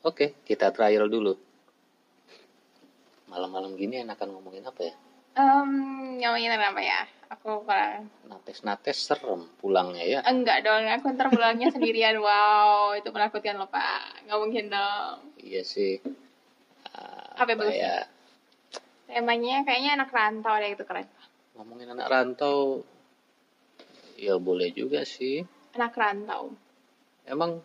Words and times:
Oke, 0.00 0.32
kita 0.48 0.72
trial 0.72 1.06
dulu. 1.12 1.36
Malam-malam 3.28 3.76
gini 3.76 4.00
enakan 4.00 4.32
ngomongin 4.32 4.64
apa 4.66 4.80
ya? 4.88 4.94
Um, 5.38 5.70
ngomongin 6.18 6.56
apa 6.56 6.80
ya? 6.82 7.00
Aku 7.30 7.62
kurang. 7.62 8.10
Nates-nates 8.26 9.06
serem 9.06 9.46
pulangnya 9.62 10.02
ya. 10.02 10.18
Enggak 10.26 10.66
dong, 10.66 10.82
aku 10.88 11.14
ntar 11.14 11.30
pulangnya 11.30 11.70
sendirian. 11.70 12.18
Wow, 12.26 12.98
itu 12.98 13.06
menakutkan 13.14 13.54
loh 13.54 13.70
Pak. 13.70 14.26
Nggak 14.26 14.38
mungkin 14.42 14.64
dong. 14.72 15.16
Iya 15.38 15.62
sih. 15.62 16.02
Ah, 16.90 17.44
Apa 17.46 17.54
bagus? 17.54 17.76
ya? 17.78 18.08
Temanya 19.10 19.66
kayaknya 19.66 19.90
anak 19.98 20.10
rantau 20.14 20.54
deh 20.54 20.70
itu 20.70 20.84
keren. 20.86 21.06
Ngomongin 21.58 21.90
anak 21.90 22.06
rantau, 22.06 22.86
ya 24.14 24.38
boleh 24.38 24.70
juga 24.70 25.02
sih. 25.02 25.42
Anak 25.74 25.98
rantau. 25.98 26.54
Emang 27.26 27.58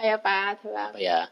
Ayo 0.00 0.16
Pak, 0.16 0.64
coba. 0.64 0.90
apa 0.90 0.98
ya? 0.98 1.28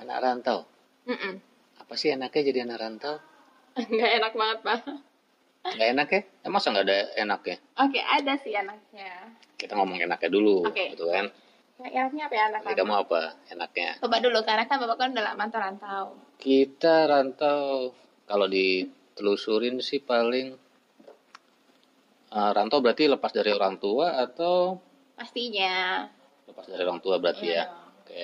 Anak 0.00 0.18
rantau. 0.24 0.64
Mm-mm. 1.04 1.36
Apa 1.78 1.94
sih 2.00 2.08
enaknya 2.10 2.48
jadi 2.48 2.58
anak 2.64 2.78
rantau? 2.80 3.16
Nggak 3.92 4.12
enak 4.18 4.32
banget 4.32 4.58
Pak. 4.64 4.78
Nggak 5.76 5.88
enak 5.94 6.08
ya? 6.10 6.20
Emang 6.42 6.58
masa 6.58 6.72
nggak 6.72 6.86
ada 6.88 6.98
enaknya? 7.14 7.56
Oke, 7.78 8.00
ada 8.00 8.32
sih 8.40 8.56
anaknya. 8.56 9.36
Kita 9.60 9.76
ngomong 9.78 10.00
enaknya 10.00 10.32
dulu, 10.32 10.66
Oke. 10.66 10.96
gitu 10.96 11.06
kan? 11.12 11.28
Enaknya 11.80 12.28
apa 12.28 12.34
ya 12.36 12.44
anak 12.52 12.60
Jadi 12.68 12.78
kamu 12.78 12.94
apa 12.94 13.20
enaknya? 13.48 13.90
Bapak 13.98 14.20
dulu, 14.20 14.38
karena 14.44 14.64
kan 14.68 14.76
Bapak 14.78 14.96
kan 15.00 15.08
udah 15.12 15.24
lama 15.24 15.44
rantau. 15.48 16.04
Kita 16.36 17.08
rantau 17.08 17.90
kalau 18.28 18.46
ditelusurin 18.46 19.80
sih 19.80 19.98
paling 19.98 20.54
eh, 22.32 22.50
rantau 22.52 22.78
berarti 22.78 23.08
lepas 23.08 23.32
dari 23.32 23.50
orang 23.50 23.76
tua 23.76 24.20
atau 24.20 24.78
Pastinya. 25.16 26.06
lepas 26.48 26.64
dari 26.66 26.82
orang 26.82 27.00
tua 27.00 27.16
berarti 27.16 27.46
Iya 27.46 27.56
ya. 27.56 27.64
dong. 27.66 27.92
Oke. 28.02 28.22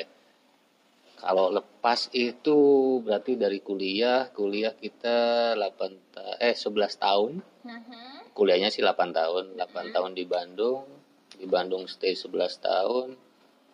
Kalau 1.19 1.47
lepas 1.51 2.01
itu 2.15 2.59
berarti 3.03 3.35
dari 3.35 3.59
kuliah, 3.59 4.31
kuliah 4.31 4.71
kita 4.71 5.19
8 5.59 5.91
ta- 6.09 6.39
eh 6.39 6.55
11 6.55 6.95
tahun. 6.95 7.43
Mhm. 7.65 8.31
Kuliahnya 8.33 8.71
sih 8.71 8.81
8 8.81 9.11
tahun, 9.11 9.59
8 9.59 9.91
tahun 9.91 10.13
di 10.15 10.23
Bandung. 10.23 10.87
Di 11.35 11.43
Bandung 11.45 11.91
stay 11.91 12.15
11 12.15 12.63
tahun. 12.63 13.19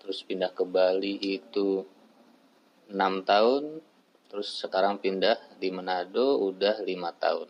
Terus 0.05 0.20
pindah 0.22 0.52
ke 0.52 0.62
Bali 0.62 1.16
itu 1.16 1.80
6 2.92 2.92
tahun. 3.24 3.80
Terus 4.28 4.48
sekarang 4.61 5.00
pindah 5.00 5.41
di 5.56 5.72
Manado 5.72 6.44
udah 6.44 6.84
5 6.84 6.92
tahun. 7.16 7.48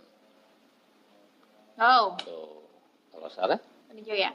Oh, 1.74 2.14
Tuh. 2.22 2.62
Kalau 3.10 3.28
Sarah? 3.28 3.60
hijau 3.94 4.14
ya. 4.14 4.30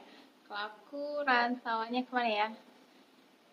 Kalau 0.47 0.59
aku 0.67 1.03
rantauannya 1.23 2.03
ke 2.03 2.11
mana 2.11 2.31
ya? 2.31 2.47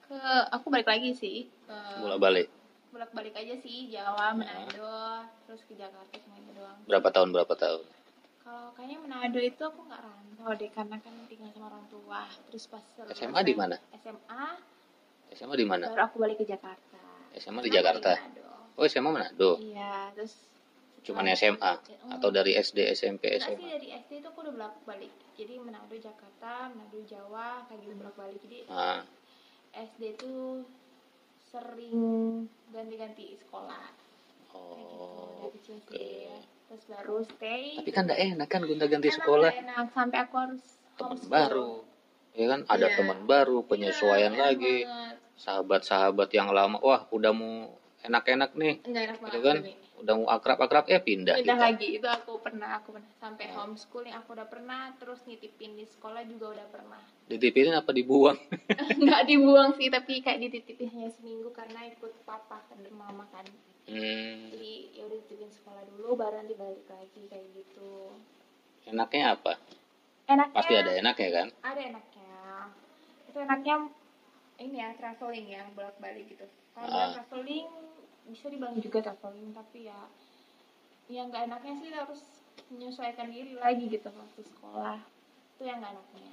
Ke 0.06 0.18
aku 0.50 0.70
balik 0.70 0.86
lagi 0.86 1.10
sih. 1.12 1.46
Ke 1.66 1.74
Bolak 1.98 2.18
balik. 2.18 2.48
bolak 2.88 3.12
balik 3.12 3.36
aja 3.36 3.52
sih 3.60 3.92
Jawa, 3.92 4.32
Manado, 4.32 5.20
terus 5.44 5.60
ke 5.68 5.76
Jakarta 5.76 6.16
cuma 6.16 6.40
itu 6.40 6.48
doang. 6.56 6.80
Berapa 6.88 7.12
tahun 7.12 7.28
berapa 7.28 7.52
tahun? 7.52 7.84
Kalau 8.40 8.72
kayaknya 8.72 8.98
Manado 9.04 9.36
itu 9.36 9.60
aku 9.60 9.84
nggak 9.84 10.00
rantau 10.00 10.50
deh 10.56 10.70
karena 10.72 10.96
kan 10.96 11.12
tinggal 11.28 11.50
sama 11.52 11.68
orang 11.68 11.84
tua. 11.92 11.95
Terus 12.50 12.64
pas 12.70 12.84
SMA 13.12 13.40
di 13.44 13.54
mana? 13.54 13.76
SMA 14.00 14.46
SMA 15.36 15.54
di 15.58 15.66
mana? 15.66 15.84
baru 15.90 16.04
aku 16.08 16.16
balik 16.22 16.40
ke 16.40 16.46
Jakarta. 16.48 17.00
SMA 17.36 17.60
di 17.66 17.72
Jakarta. 17.72 18.12
Oh 18.76 18.84
SMA 18.84 19.08
Manado. 19.08 19.56
Iya, 19.60 20.12
terus 20.12 20.46
Cuman 21.06 21.30
SMA 21.38 21.72
atau 22.18 22.28
dari 22.34 22.58
SD 22.58 22.82
SMP 22.98 23.30
Enggak 23.30 23.46
sih 23.46 23.54
SMA? 23.54 23.78
dari 23.78 23.88
SD 23.94 24.12
itu 24.18 24.26
aku 24.26 24.42
udah 24.42 24.52
bolak 24.58 24.74
balik. 24.82 25.14
Jadi 25.38 25.54
Manado 25.62 25.94
Jakarta, 25.94 26.66
Manado 26.74 26.98
Jawa, 27.06 27.62
kayak 27.70 27.78
gitu 27.86 27.94
bolak 27.94 28.16
balik. 28.18 28.40
Jadi 28.42 28.58
Nah, 28.66 29.06
SD 29.70 30.02
itu 30.18 30.66
sering 31.54 32.00
ganti-ganti 32.74 33.38
sekolah. 33.38 33.86
Kayak 34.50 34.82
gitu, 34.82 34.98
oh, 35.06 35.38
dari 35.38 35.50
kecil 35.62 35.76
oke. 35.78 35.94
sih. 35.94 36.26
Terus 36.66 36.84
baru 36.90 37.16
stay. 37.22 37.62
Tapi 37.78 37.90
kan 37.94 38.02
enggak 38.10 38.20
enak 38.26 38.48
kan 38.50 38.60
gonta-ganti 38.66 39.08
Enak, 39.14 39.18
sekolah. 39.22 39.50
Enak 39.54 39.86
sampai 39.94 40.18
aku 40.26 40.34
harus 40.42 40.62
Teman 40.98 41.18
baru. 41.30 41.86
Ya 42.36 42.46
kan 42.46 42.60
ada 42.68 42.86
Iya. 42.86 42.96
teman 43.00 43.24
baru, 43.24 43.64
penyesuaian 43.64 44.30
Iya, 44.30 44.36
enak 44.36 44.44
lagi. 44.46 44.76
banget. 44.84 45.16
Sahabat-sahabat 45.36 46.28
yang 46.30 46.48
lama, 46.52 46.76
wah 46.78 47.08
udah 47.10 47.32
mau 47.32 47.72
enak-enak 48.02 48.50
nih. 48.52 48.74
Enggak 48.84 49.02
enak 49.08 49.16
Gitu 49.24 49.38
kan? 49.40 49.56
Udah 49.96 50.12
mau 50.12 50.28
akrab-akrab 50.28 50.84
eh 50.92 51.00
pindah, 51.00 51.40
Pindah 51.40 51.56
kita. 51.56 51.66
lagi 51.72 51.88
itu 51.96 52.04
aku 52.04 52.36
pernah, 52.38 52.76
aku 52.76 52.92
pernah 52.92 53.08
sampai 53.16 53.48
homeschooling 53.48 54.12
aku 54.12 54.36
udah 54.36 54.44
pernah, 54.44 54.92
terus 54.94 55.24
nitipin 55.24 55.72
di 55.72 55.88
sekolah 55.88 56.20
juga 56.28 56.52
udah 56.52 56.66
pernah. 56.68 57.00
Dititipin 57.26 57.72
apa 57.72 57.90
dibuang? 57.90 58.36
Nggak 59.00 59.22
dibuang 59.24 59.72
sih, 59.72 59.88
tapi 59.88 60.20
kayak 60.20 60.44
dititipin 60.44 60.92
hanya 60.92 61.08
seminggu 61.16 61.48
karena 61.50 61.88
ikut 61.88 62.12
papa 62.22 62.60
ke 62.68 62.76
mama 62.92 63.24
kan. 63.32 63.48
Hmm, 63.88 64.52
Jadi 64.52 64.92
ya 64.92 65.08
udah 65.08 65.16
dititipin 65.16 65.48
sekolah 65.48 65.82
dulu, 65.88 66.12
baru 66.14 66.44
nanti 66.44 66.52
balik 66.54 66.84
lagi 66.86 67.22
kayak 67.32 67.46
gitu. 67.56 68.12
enaknya 68.86 69.34
apa? 69.34 69.52
Enaknya 70.28 70.54
Pasti 70.54 70.74
ada 70.74 70.92
enaknya 70.92 71.28
kan? 71.32 71.48
ada 71.64 71.82
enaknya. 72.58 72.84
Itu 73.26 73.38
enaknya 73.38 73.76
ini 74.56 74.76
ya 74.78 74.88
traveling 74.94 75.46
ya 75.46 75.62
bolak-balik 75.70 76.24
gitu. 76.26 76.44
Kalau 76.72 76.88
Ah. 76.88 77.12
traveling 77.12 77.68
bisa 78.26 78.48
dibilang 78.48 78.76
juga 78.76 78.98
traveling 79.02 79.52
tapi 79.52 79.86
ya 79.86 80.00
yang 81.06 81.30
nggak 81.30 81.46
enaknya 81.46 81.74
sih 81.76 81.90
harus 81.92 82.20
menyesuaikan 82.66 83.30
diri 83.30 83.54
lagi 83.54 83.86
gitu 83.86 84.08
waktu 84.08 84.40
sekolah. 84.42 84.98
Itu 85.54 85.62
yang 85.62 85.78
nggak 85.78 85.94
enaknya. 85.94 86.32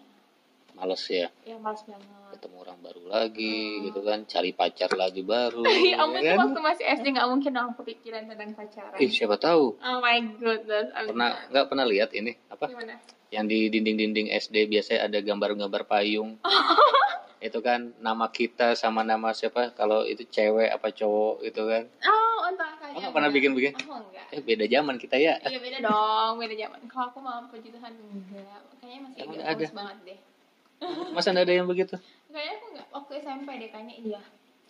Males 0.73 1.05
ya 1.05 1.29
Ya 1.45 1.53
males 1.55 1.85
banget. 1.85 2.33
ketemu 2.33 2.65
orang 2.65 2.79
baru 2.81 3.03
lagi 3.05 3.53
gitu 3.85 4.01
kan, 4.01 4.25
cari 4.25 4.49
pacar 4.51 4.89
lagi 4.91 5.21
baru. 5.21 5.61
Ya 5.85 6.01
ampun 6.01 6.17
ya 6.17 6.21
itu 6.25 6.33
kan? 6.33 6.49
waktu 6.49 6.61
masih 6.65 6.85
SD 6.97 7.05
nggak 7.13 7.29
mungkin 7.29 7.51
dong 7.53 7.71
kepikiran 7.77 8.25
tentang 8.25 8.51
pacaran. 8.57 8.97
Ih, 8.97 9.05
siapa 9.07 9.37
tahu. 9.37 9.77
Oh 9.77 9.97
my 10.01 10.17
goodness. 10.33 10.89
I'm 10.91 11.13
Pernah 11.13 11.45
nggak 11.45 11.65
pernah 11.69 11.85
lihat 11.85 12.09
ini 12.17 12.33
apa? 12.63 12.71
Gimana? 12.71 12.95
Yang 13.33 13.45
di 13.51 13.59
dinding-dinding 13.75 14.27
SD 14.31 14.55
biasanya 14.71 15.11
ada 15.11 15.19
gambar-gambar 15.19 15.83
payung. 15.83 16.39
itu 17.43 17.59
kan 17.59 17.91
nama 17.99 18.31
kita 18.31 18.71
sama 18.79 19.03
nama 19.03 19.35
siapa 19.35 19.75
kalau 19.75 20.07
itu 20.07 20.23
cewek 20.31 20.71
apa 20.71 20.87
cowok 20.95 21.43
itu 21.43 21.61
kan. 21.67 21.83
Oh, 22.07 22.47
untuk 22.47 22.71
Oh, 22.93 23.01
nggak 23.01 23.09
pernah 23.11 23.31
bikin-bikin? 23.33 23.73
Oh, 23.89 23.99
enggak. 24.05 24.29
Eh 24.29 24.41
beda 24.45 24.69
zaman 24.69 24.95
kita 25.01 25.17
ya. 25.17 25.33
Iya 25.41 25.57
beda 25.57 25.77
dong, 25.81 26.37
beda 26.37 26.55
zaman. 26.55 26.79
Kalau 26.85 27.09
aku 27.09 27.19
mau 27.25 27.41
puji 27.49 27.73
Tuhan 27.73 27.89
enggak. 27.89 28.61
Kayaknya 28.77 28.99
masih 29.01 29.17
Emang 29.17 29.33
agak 29.33 29.41
nggak 29.41 29.49
ada? 29.49 29.67
banget 29.73 29.97
deh. 30.05 30.19
Masa 31.17 31.29
ada 31.33 31.49
yang 31.49 31.65
begitu? 31.65 31.95
Kayaknya 32.29 32.53
aku 32.53 32.65
enggak. 32.69 32.87
Waktu 32.93 33.11
SMP 33.25 33.49
deh 33.57 33.69
kayaknya 33.73 33.95
iya. 33.97 34.21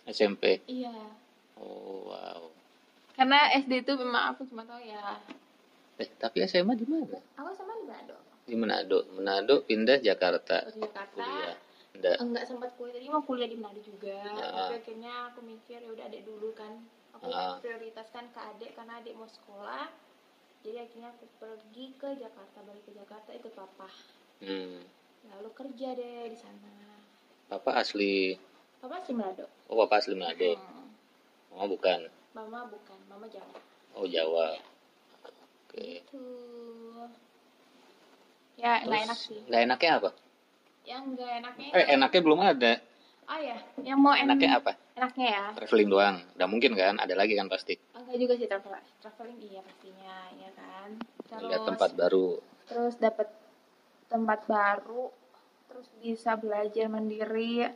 SMP. 0.08 0.42
Iya. 0.64 0.96
Oh 1.60 2.08
wow. 2.10 2.48
Karena 3.12 3.38
SD 3.60 3.84
itu 3.84 3.92
memang 4.00 4.32
aku 4.32 4.48
cuma 4.48 4.64
tahu 4.64 4.80
ya. 4.82 5.20
Eh 5.96 6.08
tapi 6.16 6.42
SMA 6.44 6.74
di 6.74 6.84
mana? 6.84 7.06
Aku 7.38 7.50
sama 7.54 7.72
di 7.74 7.84
Manado. 7.86 8.16
Di 8.44 8.54
Manado. 8.54 8.98
Manado 9.12 9.54
pindah 9.62 9.98
Jakarta 9.98 10.66
Jakarta. 10.66 11.06
kuliah. 11.14 11.54
Enggak. 11.94 12.16
Enggak 12.18 12.44
sempat 12.44 12.70
kuliah 12.74 12.94
tadi 12.94 13.06
mau 13.06 13.22
kuliah 13.22 13.46
di 13.46 13.54
Manado 13.54 13.80
juga. 13.80 14.18
Ah. 14.34 14.66
Tapi 14.66 14.74
akhirnya 14.82 15.12
aku 15.30 15.40
mikir 15.40 15.78
ya 15.78 15.88
udah 15.88 16.04
adek 16.04 16.22
dulu 16.26 16.50
kan. 16.52 16.72
Aku 17.14 17.30
Ah. 17.30 17.62
prioritaskan 17.62 18.34
ke 18.34 18.40
adik 18.42 18.70
karena 18.74 18.98
adik 18.98 19.14
mau 19.14 19.30
sekolah. 19.30 19.86
Jadi 20.64 20.78
akhirnya 20.80 21.12
aku 21.12 21.24
pergi 21.36 21.92
ke 21.94 22.08
Jakarta, 22.16 22.58
balik 22.64 22.82
ke 22.82 22.92
Jakarta 22.92 23.30
ikut 23.30 23.52
papa. 23.52 23.86
Hmm. 24.40 24.80
Lalu 25.30 25.48
kerja 25.54 25.88
deh 25.94 26.24
di 26.26 26.38
sana. 26.40 26.72
Papa 27.46 27.78
asli. 27.78 28.34
Papa 28.80 28.98
asli 28.98 29.14
Manado. 29.14 29.46
Oh 29.70 29.78
papa 29.78 30.02
asli 30.02 30.18
Manado. 30.18 30.58
Hmm. 30.58 30.90
Mama 31.54 31.64
bukan. 31.70 32.00
Mama 32.34 32.66
bukan, 32.66 32.98
mama 33.06 33.26
Jawa. 33.30 33.56
Oh 33.94 34.10
Jawa. 34.10 34.58
Oke. 34.58 34.73
Tuh. 35.74 37.08
Ya, 38.54 38.80
nggak 38.86 39.00
enak 39.10 39.18
sih. 39.18 39.40
Nggak 39.50 39.62
enaknya 39.66 39.90
apa? 39.98 40.10
Yang 40.84 41.02
nggak 41.16 41.30
enaknya 41.42 41.68
Eh 41.74 41.84
enaknya 41.98 42.20
belum 42.22 42.40
ada. 42.40 42.72
Oh 43.24 43.40
ya, 43.40 43.56
yang 43.82 43.98
mau 43.98 44.12
en- 44.14 44.28
Enaknya 44.28 44.60
apa? 44.60 44.72
enaknya 44.94 45.26
ya. 45.26 45.44
Traveling 45.58 45.90
doang. 45.90 46.16
Udah 46.38 46.46
mungkin 46.46 46.72
kan? 46.78 46.94
Ada 47.00 47.14
lagi 47.18 47.34
kan 47.34 47.48
pasti. 47.50 47.74
Enggak 47.96 48.16
juga 48.20 48.34
sih 48.38 48.46
travel 48.46 48.72
traveling 49.02 49.38
iya 49.42 49.60
pastinya, 49.64 50.16
ya 50.38 50.50
kan. 50.54 50.88
Terus 51.26 51.48
Lihat 51.50 51.62
tempat 51.66 51.90
baru. 51.96 52.28
terus 52.64 52.94
dapat 52.96 53.28
tempat 54.08 54.40
baru, 54.48 55.12
terus 55.68 55.88
bisa 56.00 56.32
belajar 56.38 56.86
mandiri, 56.88 57.68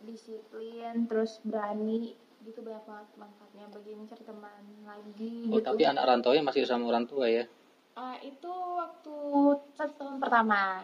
disiplin, 0.00 1.04
terus 1.04 1.42
berani 1.44 2.16
gitu 2.44 2.60
banyak 2.60 2.84
banget 2.84 3.08
manfaatnya 3.16 3.64
bagi 3.72 3.92
mencari 3.96 4.22
teman 4.22 4.62
lagi 4.84 5.34
Oh 5.48 5.58
gitu. 5.58 5.66
tapi 5.66 5.82
anak 5.82 6.04
rantaunya 6.04 6.42
masih 6.44 6.62
sama 6.64 6.84
orang 6.86 7.08
tua 7.08 7.26
ya? 7.26 7.44
Ah, 7.94 8.18
itu 8.20 8.50
waktu 8.74 9.14
satu 9.72 9.92
tahun 9.96 10.16
pertama. 10.18 10.82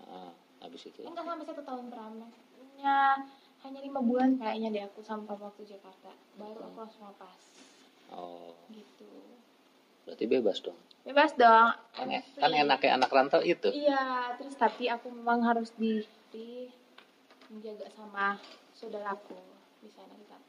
Ah, 0.00 0.30
habis 0.60 0.86
itu. 0.86 1.00
enggak 1.02 1.24
sampai 1.24 1.46
satu 1.46 1.62
tahun 1.64 1.84
pertamanya 1.88 3.18
hanya 3.60 3.80
lima 3.80 4.00
bulan 4.00 4.40
kayaknya 4.40 4.68
deh 4.72 4.84
aku 4.88 5.00
sama 5.04 5.28
papa 5.28 5.52
waktu 5.52 5.68
Jakarta 5.68 6.08
baru 6.36 6.64
aku 6.64 6.78
langsung 6.80 7.04
lepas 7.12 7.40
Oh 8.08 8.56
gitu 8.72 9.10
Berarti 10.08 10.24
bebas 10.26 10.58
dong. 10.64 10.78
bebas 11.04 11.36
dong 11.36 11.76
Kan, 11.92 12.08
I'm 12.08 12.24
kan 12.40 12.50
enaknya 12.56 12.96
anak 12.96 13.12
rantau 13.12 13.44
itu. 13.44 13.68
iya 13.70 14.32
terus 14.40 14.56
tapi 14.56 14.88
aku 14.88 15.12
memang 15.12 15.44
harus 15.44 15.68
di, 15.76 16.00
di 16.32 16.72
menjaga 17.52 17.88
sama 17.92 18.40
saudaraku 18.72 19.36
di 19.80 19.88
sana 19.92 20.16
sana 20.24 20.44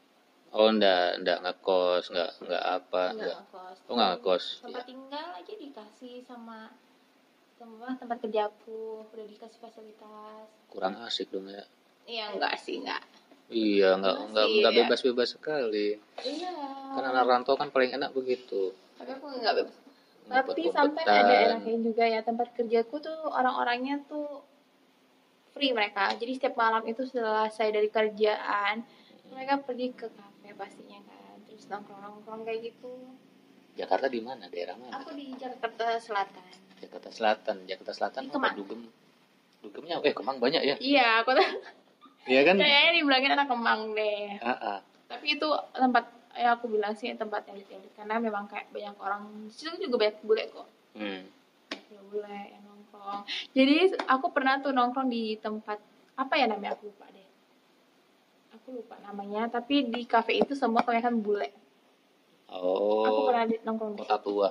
Oh, 0.52 0.68
enggak, 0.68 1.16
enggak 1.18 1.38
ngekos, 1.40 2.04
enggak 2.12 2.30
enggak 2.38 2.62
apa, 2.62 3.02
Nggak 3.08 3.16
enggak. 3.16 3.36
ngekos. 3.40 3.76
Oh, 3.82 3.92
nggak 3.96 4.08
ngekos. 4.12 4.44
tempat 4.60 4.84
tinggal 4.84 5.26
aja 5.32 5.52
dikasih 5.56 6.14
sama 6.22 6.58
tempat 7.56 7.94
tempat 7.96 8.16
kerjaku 8.20 8.82
udah 9.06 9.26
dikasih 9.28 9.58
fasilitas 9.58 10.46
Kurang 10.66 10.98
asik 11.00 11.30
dong 11.30 11.46
ya. 11.46 11.62
iya 12.04 12.24
enggak 12.30 12.58
sih 12.58 12.78
enggak 12.78 13.00
Iya, 13.48 13.96
enggak 13.96 14.14
Masih, 14.14 14.28
enggak 14.28 14.46
enggak 14.50 14.72
ya. 14.72 14.78
bebas-bebas 14.82 15.28
sekali. 15.30 15.88
iya 16.22 16.52
Kan 16.90 17.04
anak 17.06 17.24
rantau 17.24 17.54
kan 17.54 17.68
paling 17.68 17.92
enak 17.92 18.10
begitu. 18.10 18.72
tapi 18.96 19.10
aku 19.10 19.26
enggak 19.30 19.54
bebas 19.58 19.76
tapi 20.24 20.62
sampai 20.70 21.02
ada 21.02 21.34
enaknya 21.50 21.76
juga 21.82 22.04
ya 22.06 22.20
tempat 22.20 22.52
kerjaku 22.52 22.96
tuh 22.98 23.18
orang-orangnya 23.26 24.00
tuh 24.06 24.40
free 25.50 25.72
mereka 25.72 26.12
jadi 26.14 26.32
setiap 26.32 26.54
malam 26.56 26.80
itu 26.84 27.04
selesai 27.04 27.68
dari 27.68 27.88
kerjaan 27.88 28.80
mereka 29.28 29.60
pergi 29.60 29.92
ke 29.92 30.08
kafe 30.08 30.31
pastinya 30.54 30.98
kan 31.02 31.36
terus 31.42 31.64
nongkrong-nongkrong 31.66 32.42
kayak 32.42 32.60
gitu 32.64 32.92
Jakarta 33.72 34.04
di 34.06 34.20
mana? 34.20 34.44
Daerah 34.46 34.76
mana? 34.76 34.92
aku 34.94 35.12
di 35.12 35.32
Jakarta 35.34 35.96
Selatan 35.96 36.44
Jakarta 36.76 37.08
Selatan. 37.08 37.56
Jakarta 37.64 37.92
Selatan 37.92 38.22
apa. 38.28 38.52
Dugem? 38.52 38.84
Dugemnya 39.60 39.96
eh 40.00 40.10
Kemang 40.10 40.36
banyak 40.36 40.62
ya? 40.62 40.76
iya 40.76 41.20
aku 41.20 41.32
tuh 41.32 41.48
Iya 42.22 42.40
kan? 42.44 42.54
kayaknya 42.54 42.90
dibilangin 42.94 43.32
anak 43.32 43.48
kemang 43.48 43.80
deh 43.92 44.38
Ah, 44.38 44.54
ah. 44.54 44.78
tapi 45.06 45.34
itu 45.34 45.48
tempat 45.72 46.04
ya 46.32 46.54
aku 46.54 46.64
bilang 46.68 46.92
sih 46.92 47.12
tempat 47.12 47.44
elit 47.46 47.66
elit 47.68 47.92
karena 47.92 48.16
memang 48.16 48.46
kayak 48.46 48.70
banyak 48.70 48.94
orang 48.96 49.22
situ 49.48 49.74
juga 49.80 50.06
banyak 50.06 50.16
bule 50.22 50.44
kok 50.48 50.68
Hmm. 50.92 51.24
banyak 51.68 52.04
bule 52.06 52.28
yang 52.46 52.62
nongkrong 52.62 53.24
jadi 53.50 53.76
aku 54.06 54.26
pernah 54.30 54.56
tuh 54.58 54.70
nongkrong 54.70 55.08
di 55.08 55.34
tempat 55.36 55.80
apa 56.14 56.34
ya 56.34 56.46
namanya 56.46 56.72
aku 56.72 56.88
lupa 56.88 57.08
deh 57.08 57.21
aku 58.62 58.78
lupa 58.78 58.94
namanya 59.02 59.50
tapi 59.50 59.90
di 59.90 60.06
kafe 60.06 60.38
itu 60.38 60.54
semua 60.54 60.86
kebanyakan 60.86 61.18
bule 61.18 61.50
Oh. 62.52 63.02
aku 63.02 63.20
pernah 63.32 63.44
di, 63.48 63.56
nongkrong 63.64 63.96
di 63.96 64.04
Kota 64.04 64.16
tua. 64.20 64.48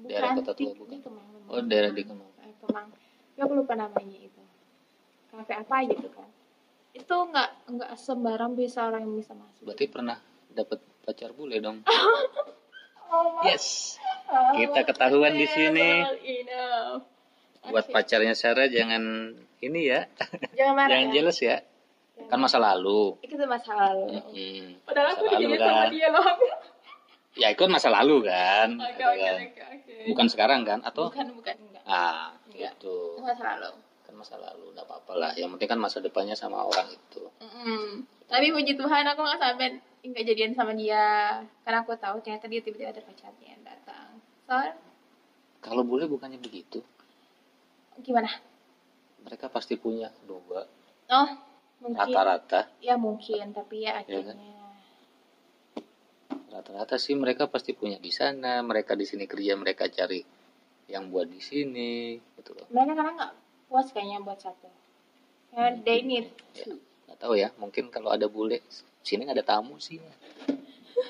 bukan 0.00 0.08
daerah 0.08 0.30
Kota 0.34 0.52
di, 0.52 0.64
Tua, 0.64 0.74
bukan? 0.74 0.90
di 0.90 0.98
Kemang 1.04 1.26
Oh, 1.46 1.60
daerah 1.62 1.90
di 1.92 2.02
Kemang. 2.02 2.30
Eh, 2.42 2.52
Kemang 2.58 2.86
tapi 2.90 3.38
aku 3.44 3.52
lupa 3.54 3.74
namanya 3.76 4.18
itu 4.18 4.42
kafe 5.28 5.52
apa 5.52 5.76
gitu 5.84 6.08
kan 6.10 6.28
itu 6.96 7.12
nggak 7.12 7.50
nggak 7.68 7.90
sembarang 7.94 8.56
bisa 8.56 8.88
orang 8.88 9.04
yang 9.04 9.14
bisa 9.20 9.36
masuk 9.36 9.62
Berarti 9.68 9.84
pernah 9.86 10.16
dapat 10.48 10.80
pacar 11.04 11.30
bule 11.36 11.60
dong. 11.60 11.84
oh, 13.12 13.44
Yes. 13.44 14.00
Kita 14.56 14.80
ketahuan 14.82 15.36
di 15.36 15.44
sini. 15.46 16.02
Buat 17.68 17.92
pacarnya 17.92 18.32
Sarah 18.32 18.66
jangan 18.66 19.36
ini 19.60 19.80
ya. 19.86 20.08
jangan 20.56 20.74
marah 20.74 21.04
Jangan 21.04 21.36
ya. 21.36 21.56
Ya. 22.16 22.26
Kan 22.26 22.38
masa 22.38 22.58
lalu. 22.58 23.14
itu 23.20 23.34
masa 23.40 23.72
lalu 23.72 24.16
Hmm. 24.26 24.66
padahal 24.82 25.06
aku 25.12 25.22
Masa 25.22 25.30
lalu 25.30 25.40
dijadiin 25.46 25.60
sama 25.62 25.76
kan. 25.78 25.88
dia 25.90 26.08
loh 26.10 26.26
Ya 27.36 27.46
itu 27.52 27.60
kan 27.60 27.70
masa 27.70 27.88
lalu 27.92 28.16
kan. 28.24 28.68
oke 28.74 29.02
oke 29.02 29.20
kan. 29.20 29.36
oke 29.38 29.62
oke 29.62 29.94
Bukan 30.08 30.26
sekarang 30.26 30.60
kan 30.62 30.80
atau 30.80 31.06
bukan 31.06 31.26
bukan 31.34 31.54
enggak 31.54 31.84
ah 31.84 32.32
Enggak. 32.46 32.72
gitu. 32.74 32.96
Itu 33.12 33.22
masa 33.22 33.44
lalu 33.54 33.70
Kan 34.02 34.14
masa 34.14 34.34
lalu 34.36 34.64
enggak 34.70 34.86
apa-apa 34.86 35.12
lah. 35.14 35.30
Yang 35.34 35.50
penting 35.52 35.68
kan 35.68 35.78
masa 35.78 35.98
depannya 35.98 36.32
sama 36.32 36.62
orang 36.62 36.88
itu. 36.88 37.22
Mm-mm. 37.38 38.08
tapi 38.26 38.50
puji 38.50 38.74
Tuhan 38.74 39.06
aku 39.06 39.20
nggak 39.20 39.38
sampai 39.38 39.68
nggak 40.02 40.24
jadian 40.24 40.50
sama 40.50 40.72
dia 40.72 41.38
karena 41.62 41.78
aku 41.80 41.94
tahu 41.94 42.18
ternyata 42.20 42.46
dia 42.46 42.58
tiba-tiba 42.58 42.90
ada 42.90 42.98
pacarnya 43.00 43.48
yang 43.48 43.62
datang 43.62 44.08
so 44.42 44.54
Kalau 45.60 45.82
bule 45.82 46.06
bukannya 46.06 46.34
begitu. 46.36 46.78
gimana 47.96 48.26
Mereka 49.20 49.46
pasti 49.46 49.74
punya 49.74 50.10
dua 50.22 50.62
oh 51.08 51.28
rata-rata. 51.78 52.60
ya 52.80 52.94
mungkin 52.96 53.52
tapi 53.52 53.84
ya 53.84 54.00
Iya 54.02 54.20
kan? 54.22 54.36
akhirnya 54.36 54.54
Rata-rata 56.48 56.96
sih 56.96 57.12
mereka 57.12 57.44
pasti 57.46 57.70
punya 57.70 58.00
di 58.00 58.08
sana. 58.10 58.64
Mereka 58.64 58.96
di 58.96 59.04
sini 59.04 59.28
kerja, 59.28 59.52
mereka 59.54 59.86
cari 59.88 60.24
yang 60.88 61.10
buat 61.10 61.26
di 61.26 61.36
sini 61.38 62.16
gitu 62.38 62.54
loh. 62.54 62.64
mereka 62.70 62.94
karena 62.94 63.12
nggak 63.12 63.32
puas 63.66 63.90
kayaknya 63.90 64.22
buat 64.22 64.38
satu 64.38 64.70
ya 65.50 65.74
they 65.82 66.00
need 66.00 66.30
Ya, 66.54 66.70
nggak 67.04 67.18
tahu 67.18 67.34
ya. 67.34 67.50
Mungkin 67.56 67.90
kalau 67.90 68.08
ada 68.08 68.24
bule, 68.26 68.62
sini 69.02 69.26
nggak 69.26 69.36
ada 69.36 69.46
tamu 69.52 69.76
sih. 69.76 69.98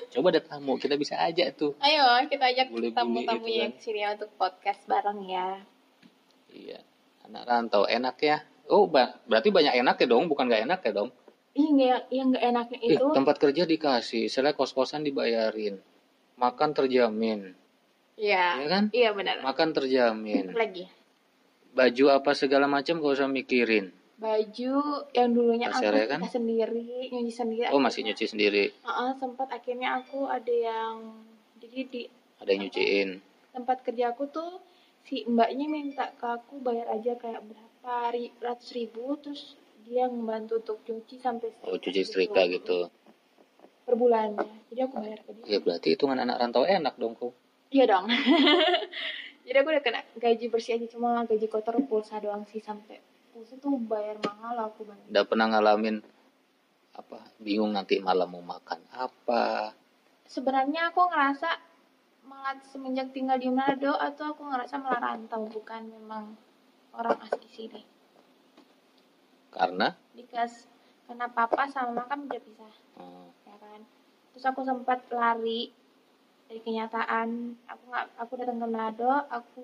Coba 0.09 0.33
ada 0.33 0.41
tamu, 0.41 0.75
kita 0.75 0.95
bisa 0.95 1.15
aja 1.15 1.47
tuh. 1.51 1.77
ayo 1.79 2.03
kita 2.27 2.49
ajak 2.49 2.67
Bule-bule 2.67 2.91
tamu-tamunya 2.91 3.47
itu 3.47 3.63
kan. 3.63 3.71
ke 3.71 3.81
sini 3.81 3.99
ya 4.01 4.09
untuk 4.13 4.31
podcast 4.35 4.81
bareng 4.83 5.21
ya 5.23 5.47
Iya, 6.49 6.79
anak 7.23 7.43
rantau 7.45 7.83
enak 7.85 8.17
ya. 8.19 8.37
Oh, 8.67 8.83
berarti 8.91 9.47
banyak 9.47 9.79
enak 9.79 9.95
ya 9.95 10.07
dong, 10.07 10.27
bukan 10.27 10.45
nggak 10.47 10.63
enak 10.67 10.79
ya 10.83 10.91
dong? 10.91 11.09
Nggak 11.57 12.01
yang 12.11 12.27
nggak 12.35 12.43
enaknya 12.43 12.77
Eh, 12.83 12.89
itu 12.99 13.05
tempat 13.15 13.35
kerja 13.39 13.63
dikasih, 13.63 14.27
setelah 14.27 14.53
kos-kosan 14.53 15.01
dibayarin, 15.01 15.79
makan 16.35 16.69
terjamin, 16.75 17.55
Iya. 18.19 18.61
ya 18.61 18.67
kan? 18.67 18.83
Iya 18.93 19.09
benar. 19.15 19.41
Makan 19.41 19.69
terjamin, 19.73 20.53
lagi? 20.53 20.85
baju 21.73 22.05
apa 22.09 22.33
segala 22.33 22.65
macam 22.65 22.97
gak 22.97 23.13
usah 23.21 23.29
mikirin. 23.29 23.93
Baju 24.17 24.75
yang 25.13 25.29
dulunya 25.29 25.69
aku 25.69 25.77
Pasarnya 25.77 26.05
kan? 26.09 26.19
sendiri, 26.25 27.13
nyuci 27.13 27.29
sendiri. 27.31 27.69
Oh 27.69 27.77
masih 27.77 28.01
nyuci 28.03 28.25
sendiri, 28.25 28.63
Heeh, 28.73 29.09
sempat 29.17 29.47
akhirnya 29.47 30.01
aku 30.01 30.25
ada 30.25 30.49
yang 30.49 31.21
jadi 31.61 31.79
di 31.85 32.01
ada 32.37 32.49
yang 32.49 32.61
nyuciin. 32.65 33.09
tempat 33.53 33.81
kerja 33.81 34.13
aku 34.13 34.25
tuh 34.29 34.61
si 35.01 35.23
mbaknya 35.25 35.65
minta 35.65 36.13
ke 36.13 36.25
aku 36.27 36.61
bayar 36.61 36.85
aja 36.91 37.13
kayak 37.15 37.41
berapa 37.41 37.66
ri- 38.09 38.35
ratus 38.37 38.69
ribu 38.71 39.15
terus 39.17 39.55
dia 39.81 40.05
membantu 40.05 40.59
untuk 40.59 40.77
cuci 40.83 41.15
sampai 41.17 41.49
Oh 41.63 41.75
cuci 41.75 42.01
setrika 42.01 42.43
gitu. 42.45 42.91
per 43.81 43.95
bulannya 43.95 44.67
jadi 44.67 44.83
aku 44.83 44.95
bayar 44.97 45.19
ke 45.21 45.31
dia 45.33 45.43
Ya 45.47 45.57
berarti 45.57 45.87
hitungan 45.89 46.19
anak 46.19 46.37
rantau 46.37 46.63
enak 46.63 46.95
dong 46.95 47.15
kok. 47.15 47.31
iya 47.69 47.83
dong 47.85 48.07
jadi 49.47 49.57
aku 49.57 49.69
udah 49.69 49.79
kena 49.81 50.01
gaji 50.13 50.45
bersih 50.47 50.75
aja 50.75 50.87
cuma 50.87 51.23
gaji 51.23 51.47
kotor 51.47 51.79
pulsa 51.81 52.19
doang 52.19 52.43
sih 52.43 52.59
sampai 52.59 52.99
pulsa 53.31 53.55
tuh 53.55 53.79
bayar 53.79 54.19
mahal 54.19 54.67
aku 54.67 54.83
bayar 54.83 55.07
Udah 55.07 55.23
pernah 55.23 55.47
ngalamin 55.47 56.03
apa? 56.91 57.21
Bingung 57.37 57.71
nanti 57.71 58.01
malam 58.01 58.27
mau 58.27 58.41
makan 58.41 58.81
apa? 58.91 59.71
sebenarnya 60.25 60.91
aku 60.91 61.07
ngerasa 61.07 61.47
malah 62.23 62.59
semenjak 62.65 63.15
tinggal 63.15 63.39
di 63.39 63.47
Manado 63.47 63.95
atau 63.95 64.35
aku 64.35 64.43
ngerasa 64.43 64.75
malah 64.75 64.99
rantau 65.01 65.47
bukan 65.47 65.87
memang 65.87 66.35
orang 66.97 67.17
asli 67.21 67.47
sini 67.47 67.81
Karena 69.49 69.89
because 70.11 70.65
karena 71.05 71.29
papa 71.29 71.65
sama 71.65 71.95
mama 71.95 72.03
kan 72.05 72.19
udah 72.21 72.41
pisah 72.41 72.73
hmm, 72.95 73.27
ya 73.43 73.55
kan 73.55 73.79
terus 74.29 74.45
aku 74.45 74.61
sempat 74.61 75.07
lari 75.09 75.71
dari 76.45 76.59
kenyataan 76.59 77.29
aku 77.63 77.83
nggak 77.87 78.05
aku 78.17 78.31
datang 78.35 78.57
ke 78.57 78.67
Manado 78.67 79.11
aku 79.27 79.63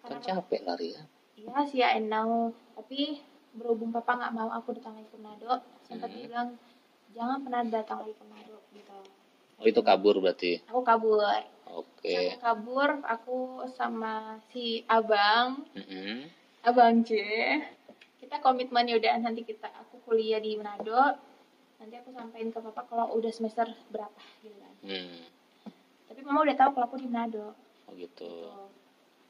kan 0.00 0.18
capek 0.18 0.62
lari 0.62 0.94
ya. 0.94 1.02
iya 1.34 1.58
sih 1.64 1.82
I 1.82 1.98
know 1.98 2.54
tapi 2.72 3.18
berhubung 3.52 3.90
papa 3.90 4.16
nggak 4.16 4.32
mau 4.32 4.48
aku 4.50 4.72
datang 4.72 4.96
lagi 4.96 5.08
ke 5.08 5.18
Manado 5.18 5.52
sempat 5.82 6.08
Hmm. 6.08 6.20
bilang 6.20 6.48
jangan 7.10 7.38
pernah 7.42 7.62
datang 7.66 7.98
lagi 8.00 8.14
ke 8.14 8.24
Manado 8.24 8.56
gitu 8.70 8.98
Oh 9.58 9.66
itu 9.68 9.78
kabur 9.78 10.18
berarti. 10.18 10.58
aku 10.64 10.80
kabur 10.82 11.22
Oke. 11.72 12.02
Terus 12.02 12.34
aku 12.34 12.40
kabur 12.40 12.90
aku 13.02 13.38
sama 13.70 14.14
si 14.44 14.82
abang 14.84 15.62
Mm-mm. 15.72 16.26
Abang 16.62 17.02
C 17.02 17.10
kita 18.16 18.38
komitmen 18.38 18.86
ya 18.86 18.96
udah 18.96 19.18
nanti 19.20 19.42
kita 19.42 19.66
aku 19.74 19.98
kuliah 20.02 20.38
di 20.38 20.54
Manado 20.54 21.18
nanti 21.76 21.94
aku 21.96 22.10
sampein 22.10 22.48
ke 22.48 22.58
papa 22.60 22.86
kalau 22.86 23.10
udah 23.12 23.28
semester 23.28 23.66
berapa 23.88 24.20
gitu 24.40 24.54
kan 24.56 24.74
Hmm. 24.82 25.18
tapi 26.04 26.20
mama 26.20 26.42
udah 26.42 26.56
tahu 26.56 26.70
kalau 26.72 26.86
aku 26.86 26.96
di 26.96 27.06
Manado 27.06 27.54
Oh 27.84 27.92
gitu. 27.92 28.22
gitu. 28.22 28.30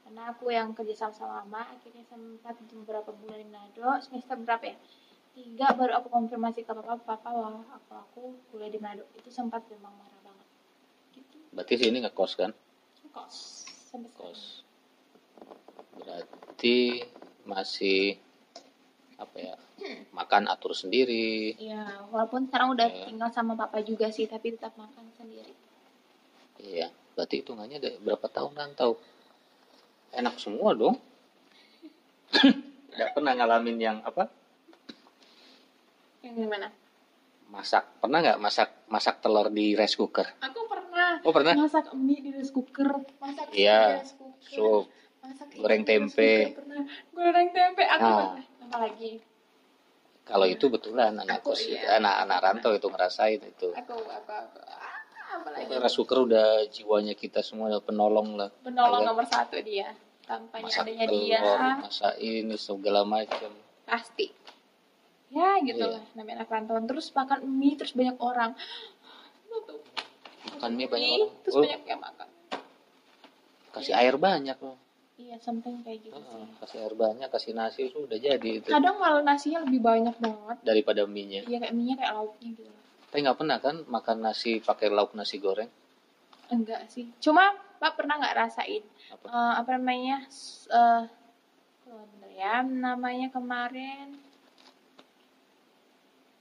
karena 0.02 0.28
aku 0.28 0.48
yang 0.48 0.72
kerja 0.72 0.94
sama 0.98 1.12
sama 1.14 1.34
mama 1.42 1.68
akhirnya 1.68 2.04
sempat 2.04 2.52
beberapa 2.62 3.10
bulan 3.10 3.38
di 3.38 3.48
Manado 3.48 3.80
semester 4.00 4.36
berapa 4.38 4.64
ya 4.66 4.76
tiga 5.32 5.72
baru 5.72 5.92
aku 5.94 6.08
konfirmasi 6.08 6.60
ke 6.60 6.70
papa 6.70 6.96
papa 6.98 7.28
wah 7.28 7.56
aku 7.72 7.92
aku 7.94 8.20
kuliah 8.48 8.68
di 8.68 8.76
Manado 8.76 9.08
itu 9.14 9.28
sempat 9.28 9.64
memang 9.66 9.92
marah 9.94 10.20
banget 10.22 10.46
gitu 11.14 11.36
Berarti 11.50 11.74
sini 11.74 12.00
ngekos 12.00 12.32
kan? 12.34 12.52
kos 13.08 13.36
sampai 13.88 14.08
sekarang. 14.08 14.32
Kos. 14.32 14.42
Berarti 15.94 16.76
masih 17.44 18.16
apa 19.16 19.36
ya? 19.38 19.54
Makan 20.14 20.46
atur 20.46 20.72
sendiri. 20.72 21.58
Iya, 21.58 22.06
walaupun 22.08 22.46
sekarang 22.46 22.74
udah 22.74 22.86
Iya. 22.86 23.06
tinggal 23.10 23.30
sama 23.30 23.54
papa 23.54 23.82
juga 23.82 24.06
sih, 24.08 24.26
tapi 24.26 24.54
tetap 24.54 24.74
makan 24.74 25.10
sendiri. 25.12 25.50
Iya. 26.58 26.90
Berarti 27.12 27.42
hitungannya 27.42 27.76
ada 27.76 27.90
berapa 27.98 28.26
tahun 28.26 28.54
rantau? 28.54 28.96
Enak 30.12 30.38
semua 30.38 30.72
dong. 30.72 30.96
Tidak 32.32 33.10
pernah 33.12 33.32
ngalamin 33.34 33.76
yang 33.76 33.98
apa? 34.00 34.28
Yang 36.22 36.34
gimana? 36.46 36.68
Masak. 37.48 37.84
Pernah 38.00 38.18
nggak 38.22 38.38
masak 38.40 38.68
masak 38.86 39.20
telur 39.20 39.48
di 39.48 39.74
rice 39.74 39.96
cooker? 39.96 40.24
Aku 40.40 40.64
pernah. 40.64 41.20
Oh 41.24 41.32
pernah? 41.32 41.52
masak 41.52 41.92
mie 41.92 42.20
di 42.20 42.30
rice 42.32 42.48
cooker 42.48 42.88
masak 43.18 43.52
Iya, 43.52 44.00
di 44.00 44.00
rice 44.00 44.14
cooker 44.16 44.56
Sup. 44.56 44.84
Masak 45.22 45.46
Goreng 45.54 45.82
tempe. 45.82 46.52
goreng 47.12 47.48
tempe 47.50 47.82
aku 47.84 48.02
Ah. 48.02 48.34
pernah 48.34 48.44
apa 48.60 48.76
lagi 48.80 49.22
Kalau 50.22 50.46
itu 50.46 50.66
betulan 50.66 51.18
anak 51.18 51.42
Aku 51.42 51.50
kos, 51.50 51.66
iya. 51.66 51.98
anak-anak 51.98 52.38
rantau 52.40 52.70
itu 52.72 52.86
ngerasain 52.86 53.38
itu. 53.38 53.70
aku 53.72 53.94
aku 53.96 54.30
aku 54.30 54.58
ah, 54.62 54.98
apa 55.32 55.48
lagi 55.50 55.66
udah 56.20 56.46
jiwanya 56.68 57.14
kita 57.14 57.40
semua 57.40 57.66
udah 57.68 57.82
penolong 57.82 58.36
lah. 58.36 58.50
penolong 58.62 59.02
nomor 59.02 59.26
satu 59.26 59.58
dia 59.60 59.90
tanpanya 60.22 60.62
Masak 60.64 60.86
adanya 60.86 61.06
telur, 61.06 61.18
dia 61.18 61.42
masak 61.76 62.14
ini 62.18 62.54
segala 62.54 63.02
macam. 63.02 63.50
pasti 63.82 64.30
ya 65.28 65.58
gitu 65.60 65.80
Iya. 65.80 65.90
lah 65.92 66.04
namanya 66.14 66.36
anak 66.38 66.50
rantauan 66.50 66.84
terus 66.86 67.10
makan 67.10 67.42
mie 67.48 67.74
terus 67.74 67.90
banyak 67.92 68.14
orang 68.16 68.54
Tuh, 69.48 69.82
Makan 70.54 70.70
mie 70.72 70.86
banyak 70.86 71.08
orang. 71.10 71.30
terus 71.42 71.54
Oh, 71.54 71.62
banyak 71.62 71.82
yang 71.82 71.98
makan 72.00 72.28
kasih 73.72 73.94
air 73.96 74.14
banyak 74.14 74.54
loh. 74.58 74.76
Iya 75.22 75.36
something 75.38 75.78
kayak 75.80 76.02
gitu 76.02 76.12
Heeh, 76.12 76.42
sih 76.42 76.58
kasih 76.58 76.78
air 76.82 76.94
banyak, 76.94 77.28
kasih 77.28 77.52
nasi 77.52 77.82
sudah 77.86 78.18
jadi 78.18 78.50
itu 78.58 78.68
kadang 78.68 78.98
malah 78.98 79.22
nasinya 79.22 79.62
lebih 79.62 79.78
banyak 79.80 80.16
banget 80.18 80.56
daripada 80.60 81.06
mie-nya. 81.06 81.46
iya 81.46 81.56
kayak 81.58 81.72
mie 81.72 81.86
nya 81.88 81.96
kayak 81.96 82.12
lauknya 82.12 82.50
gitu 82.52 82.72
Tapi 83.06 83.18
nggak 83.22 83.38
pernah 83.38 83.58
kan 83.58 83.76
makan 83.86 84.18
nasi 84.20 84.58
pakai 84.58 84.88
lauk 84.88 85.12
nasi 85.12 85.36
goreng? 85.38 85.70
enggak 86.48 86.84
sih 86.86 87.06
cuma 87.18 87.54
pak 87.78 87.94
pernah 87.94 88.18
nggak 88.18 88.36
rasain 88.36 88.82
Apa? 89.08 89.24
Eh, 89.26 89.52
apa 89.56 89.68
namanya 89.72 90.16
eh 90.68 91.02
oh, 91.88 92.02
bentar 92.10 92.30
ya 92.30 92.54
namanya 92.60 93.28
kemarin 93.28 94.18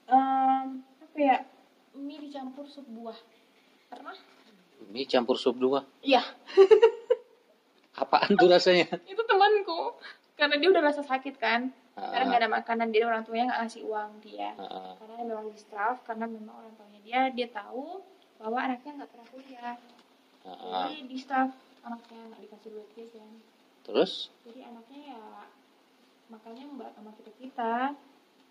Em, 0.05 0.67
apa 0.83 1.17
ya 1.17 1.37
mie 1.95 2.19
dicampur 2.19 2.67
sup 2.67 2.83
buah 2.85 3.15
pernah 3.87 4.17
Mie 4.91 5.05
campur 5.05 5.37
sup 5.37 5.55
dua. 5.55 5.87
iya 6.01 6.19
Apaan 7.93 8.33
tuh 8.33 8.47
rasanya? 8.47 8.87
itu 9.03 9.21
temanku 9.21 9.95
karena 10.33 10.55
dia 10.55 10.69
udah 10.69 10.83
rasa 10.83 11.01
sakit 11.01 11.35
kan. 11.37 11.69
Karena 11.91 12.23
nggak 12.25 12.39
Ah, 12.39 12.43
ada 12.43 12.51
makanan 12.53 12.87
dia 12.89 13.03
orang 13.03 13.21
tuanya 13.21 13.45
nggak 13.47 13.61
ngasih 13.61 13.81
uang 13.83 14.11
dia. 14.21 14.55
Ah, 14.55 14.95
karena 14.95 15.13
dia 15.13 15.25
memang 15.27 15.47
distraf 15.49 15.97
karena 16.01 16.25
memang 16.25 16.55
orang 16.55 16.73
tuanya 16.73 16.99
dia 17.01 17.19
dia 17.29 17.47
tahu 17.47 17.99
bahwa 18.37 18.57
anaknya 18.57 18.91
nggak 18.95 19.09
pernah 19.11 19.27
kuliah. 19.27 19.75
Ah, 20.41 20.49
ah. 20.49 20.85
jadi 20.87 21.03
distraf 21.05 21.51
anaknya 21.81 22.19
nggak 22.25 22.41
dikasih 22.41 22.69
duit 22.71 22.87
jajan 22.95 23.31
Terus? 23.81 24.11
Jadi 24.41 24.59
anaknya 24.63 24.99
ya 25.09 25.21
makannya 26.29 26.65
mbak 26.71 26.89
sama 26.93 27.11
kita 27.13 27.31
kita. 27.35 27.73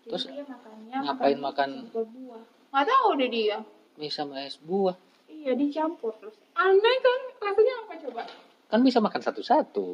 Jadi 0.01 0.07
Terus 0.07 0.23
dia 0.27 0.45
makannya 0.45 0.97
ngapain 1.01 1.39
makan- 1.39 1.75
campur 1.83 2.05
buah. 2.07 2.43
Nggak 2.71 2.85
tahu 2.87 3.07
deh 3.17 3.29
dia. 3.29 3.57
Mie 3.97 4.07
sama 4.07 4.35
es 4.39 4.55
buah. 4.57 4.95
iya 5.27 5.51
dicampur 5.51 6.13
terus. 6.15 6.37
Aneh 6.53 6.95
kan? 6.99 7.19
Rasanya 7.41 7.73
apa 7.81 7.93
coba 7.99 8.23
Kan 8.71 8.79
bisa 8.81 8.97
makan 8.97 9.19
satu-satu. 9.19 9.85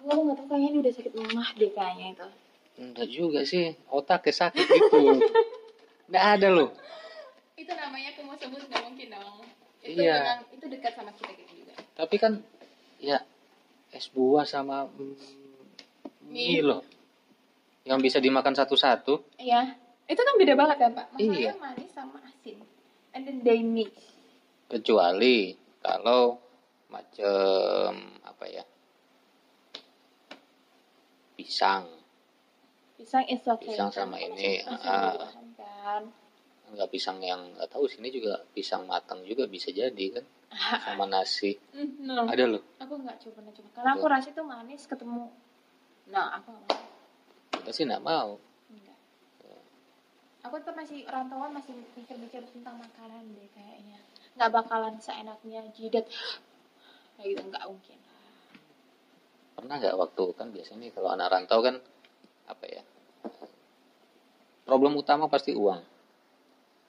aku 0.00 0.16
nggak 0.18 0.36
tahu 0.38 0.46
kayaknya 0.48 0.68
dia 0.70 0.80
udah 0.80 0.92
sakit 0.96 1.12
mah 1.30 1.50
deh 1.52 1.70
kayaknya 1.70 2.06
itu 2.10 2.26
Enggak 2.80 3.08
juga 3.08 3.40
sih, 3.44 3.76
otaknya 3.86 4.32
sakit 4.34 4.64
gitu. 4.64 5.20
Enggak 6.08 6.24
ada 6.34 6.48
loh. 6.48 6.70
itu 7.54 7.68
namanya 7.70 8.08
aku 8.10 8.20
mau 8.24 8.32
sebut 8.34 8.56
nggak 8.64 8.82
mungkin 8.82 9.08
dong 9.10 9.44
itu 9.82 10.00
Iya. 10.00 10.16
memang 10.18 10.40
itu 10.50 10.64
dekat 10.66 10.92
sama 10.96 11.12
kita 11.12 11.32
gitu 11.34 11.52
juga 11.60 11.76
Tapi 11.94 12.16
kan 12.16 12.32
ya 12.98 13.20
es 13.90 14.08
buah 14.08 14.44
sama 14.44 14.88
mm, 14.88 15.14
mie 16.24 16.56
Mie. 16.56 16.64
loh. 16.64 16.80
Yang 17.82 17.98
bisa 18.02 18.18
dimakan 18.18 18.54
satu-satu. 18.54 19.36
iya 19.36 19.76
itu 20.06 20.18
kan 20.18 20.34
beda 20.34 20.56
banget 20.56 20.76
ya 20.78 20.88
pak 20.90 21.06
masalahnya 21.12 21.36
Iya. 21.38 21.52
manis 21.54 21.90
sama 21.92 22.16
asin 22.24 22.56
and 23.12 23.22
then 23.22 23.38
they 23.42 23.60
mix 23.60 23.92
Kecuali 24.66 25.52
kalau 25.78 26.40
macam 26.90 27.92
apa 28.26 28.44
ya? 28.46 28.64
Pisang. 31.38 31.86
pisang 33.00 33.24
is 33.32 33.40
okay 33.48 33.72
Pisang 33.72 33.88
sama 33.88 34.20
kan 34.20 34.28
ini, 34.36 34.60
ah. 34.60 35.16
kan 35.56 36.04
Enggak 36.70 36.92
pisang 36.92 37.16
yang 37.24 37.40
enggak 37.56 37.72
tahu 37.72 37.88
sini 37.88 38.12
juga 38.12 38.44
pisang 38.52 38.84
matang 38.84 39.24
juga 39.24 39.48
bisa 39.48 39.72
jadi 39.72 40.20
kan. 40.20 40.24
Sama 40.84 41.06
nasi. 41.06 41.54
Mm, 41.72 41.90
no. 42.04 42.26
Ada 42.28 42.44
loh. 42.44 42.62
aku 42.82 42.94
nggak 43.00 43.16
coba 43.22 43.38
nggak 43.46 43.56
coba 43.56 43.68
karena 43.70 43.90
aku 43.94 44.06
rasa 44.10 44.28
itu 44.34 44.42
manis 44.42 44.82
ketemu 44.84 45.30
nah 46.10 46.26
aku 46.42 46.50
nggak 46.50 46.66
mau 46.66 46.82
Kita 47.62 47.70
sih 47.70 47.84
enggak 47.86 48.02
mau. 48.02 48.30
enggak 48.66 48.98
aku 50.42 50.56
tuh 50.58 50.74
masih 50.74 50.98
rantauan 51.06 51.54
masih 51.54 51.70
mikir-mikir 51.94 52.42
tentang 52.50 52.82
makanan 52.82 53.30
deh 53.30 53.46
kayaknya 53.54 54.02
nggak 54.34 54.50
bakalan 54.50 54.98
seenaknya 54.98 55.62
jidat 55.70 56.10
kayak 57.20 57.30
gitu 57.36 57.42
nggak 57.52 57.64
mungkin. 57.68 57.98
Pernah 59.60 59.74
nggak 59.76 59.96
waktu 60.00 60.24
kan 60.32 60.48
biasanya 60.48 60.80
nih 60.88 60.90
kalau 60.96 61.08
anak 61.12 61.28
rantau 61.28 61.60
kan 61.60 61.76
apa 62.48 62.64
ya 62.66 62.82
problem 64.64 64.96
utama 64.96 65.28
pasti 65.28 65.52
uang. 65.52 65.82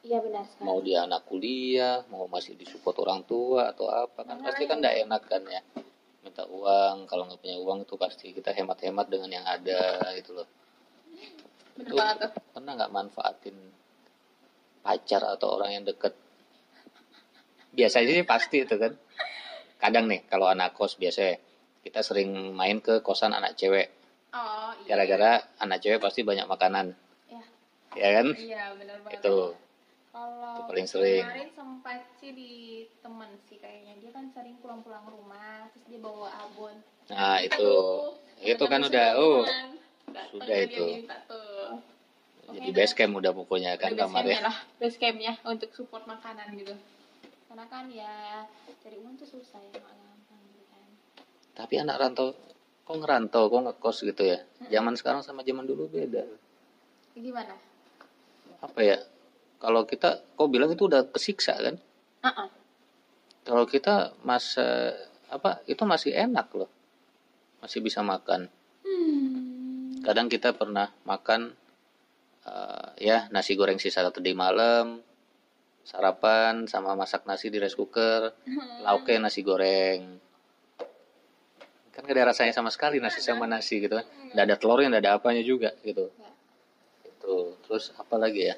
Iya 0.01 0.17
benar 0.23 0.45
sekali. 0.49 0.65
Mau 0.65 0.79
dia 0.81 1.05
anak 1.05 1.29
kuliah 1.29 2.01
mau 2.09 2.25
masih 2.25 2.57
disupport 2.57 3.05
orang 3.05 3.21
tua 3.27 3.69
atau 3.69 3.85
apa 3.91 4.25
kan 4.25 4.39
Makanya. 4.39 4.45
pasti 4.49 4.63
kan 4.65 4.77
nggak 4.81 4.97
enak 5.05 5.21
kan 5.27 5.41
ya 5.45 5.61
minta 6.23 6.43
uang. 6.47 7.05
Kalau 7.05 7.23
nggak 7.27 7.41
punya 7.41 7.57
uang 7.61 7.85
itu 7.85 7.95
pasti 7.99 8.33
kita 8.33 8.55
hemat-hemat 8.55 9.05
dengan 9.11 9.29
yang 9.29 9.45
ada 9.45 9.99
gitu 10.17 10.37
loh. 10.41 10.47
Itu 11.77 11.93
banget 11.93 12.33
tuh. 12.33 12.43
pernah 12.53 12.73
nggak 12.77 12.93
manfaatin 12.93 13.57
pacar 14.81 15.21
atau 15.37 15.57
orang 15.57 15.81
yang 15.81 15.83
deket? 15.85 16.13
Biasanya 17.73 18.21
sih 18.21 18.25
pasti 18.25 18.57
itu 18.65 18.75
kan 18.77 18.93
kadang 19.81 20.05
nih 20.05 20.21
kalau 20.29 20.45
anak 20.45 20.77
kos 20.77 20.95
biasa 21.01 21.41
kita 21.81 22.05
sering 22.05 22.53
main 22.53 22.77
ke 22.77 23.01
kosan 23.01 23.33
anak 23.33 23.57
cewek. 23.57 23.89
Oh 24.31 24.71
iya. 24.85 24.93
Gara-gara 24.93 25.41
anak 25.57 25.81
cewek 25.81 25.97
pasti 25.97 26.21
banyak 26.21 26.45
makanan. 26.45 26.93
Ya 27.25 27.41
ya 27.97 28.09
kan? 28.21 28.27
Iya 28.37 28.63
benar 28.77 28.97
banget. 29.01 29.17
Itu. 29.25 29.37
Kalau 30.11 30.53
Itu 30.53 30.61
paling 30.67 30.87
sering. 30.87 31.23
kemarin 31.25 31.49
sempat 31.55 31.99
sih 32.21 32.31
di 32.37 32.51
temen 33.01 33.31
sih 33.49 33.57
kayaknya. 33.57 33.97
Dia 33.97 34.11
kan 34.13 34.29
sering 34.29 34.55
pulang-pulang 34.61 35.09
rumah 35.09 35.65
terus 35.73 35.85
dia 35.89 35.99
bawa 35.99 36.29
abon. 36.29 36.77
Nah 37.09 37.41
Kita 37.41 37.57
itu. 37.57 37.65
tuh, 37.65 37.89
itu 38.45 38.63
kan 38.69 38.81
udah 38.85 39.07
oh. 39.17 39.41
Sudah 40.29 40.57
itu. 40.59 41.07
jadi 42.51 42.69
base 42.75 42.93
camp 42.99 43.15
udah 43.15 43.31
pokoknya 43.31 43.79
kan 43.79 43.95
Udah 43.95 44.05
base 44.05 44.11
kamarnya 44.11 44.37
campnya 44.37 44.51
lah. 44.51 44.57
Base 44.75 44.97
campnya 44.99 45.33
untuk 45.47 45.71
support 45.71 46.03
makanan 46.03 46.51
gitu 46.59 46.75
karena 47.51 47.67
kan 47.67 47.83
ya 47.91 48.47
cari 48.79 48.95
uang 48.95 49.19
tuh 49.19 49.27
susah 49.27 49.59
ya 49.59 49.75
nggak 49.75 49.83
gampang 49.83 50.39
gitu 50.55 50.63
kan. 50.71 50.87
Tapi 51.51 51.83
anak 51.83 51.99
rantau 51.99 52.31
kok 52.87 52.95
ngerantau 52.95 53.43
kok 53.51 53.61
ngekos 53.67 54.07
gitu 54.07 54.23
ya? 54.23 54.39
Zaman 54.71 54.95
sekarang 54.95 55.19
sama 55.19 55.43
zaman 55.43 55.67
dulu 55.67 55.91
beda. 55.91 56.23
Gimana? 57.11 57.51
Apa 58.63 58.79
ya? 58.79 59.03
Kalau 59.59 59.83
kita 59.83 60.23
kok 60.39 60.47
bilang 60.47 60.71
itu 60.71 60.87
udah 60.87 61.11
kesiksa 61.11 61.59
kan? 61.59 61.75
Uh 62.23 62.47
kalau 63.43 63.67
kita 63.67 64.15
masa 64.23 64.95
apa 65.27 65.59
itu 65.67 65.83
masih 65.83 66.15
enak 66.15 66.47
loh. 66.55 66.71
Masih 67.59 67.83
bisa 67.83 67.99
makan. 67.99 68.47
Hmm. 68.81 70.01
kadang 70.01 70.31
kita 70.31 70.55
pernah 70.57 70.89
makan 71.05 71.53
eh, 72.47 73.11
ya 73.11 73.27
nasi 73.29 73.53
goreng 73.53 73.77
sisa 73.77 74.01
tadi 74.09 74.33
malam 74.33 75.03
sarapan 75.81 76.69
sama 76.69 76.93
masak 76.93 77.25
nasi 77.25 77.49
di 77.49 77.57
rice 77.57 77.75
cooker. 77.77 78.33
Lauknya 78.85 79.27
nasi 79.27 79.41
goreng. 79.41 80.19
Kan 81.91 82.07
gak 82.07 82.15
ada 82.15 82.31
rasanya 82.31 82.55
sama 82.55 82.71
sekali 82.71 83.03
nasi 83.03 83.19
sama 83.19 83.45
nasi 83.45 83.83
gitu. 83.83 83.99
Kan 83.99 84.07
nggak 84.31 84.45
ada 84.47 84.55
telurnya 84.55 84.87
nggak 84.87 85.03
ada 85.03 85.13
apanya 85.19 85.43
juga 85.43 85.75
gitu. 85.83 86.07
Ya. 86.07 86.31
itu 87.11 87.35
terus 87.67 87.91
apa 87.99 88.15
lagi 88.15 88.47
ya? 88.47 88.55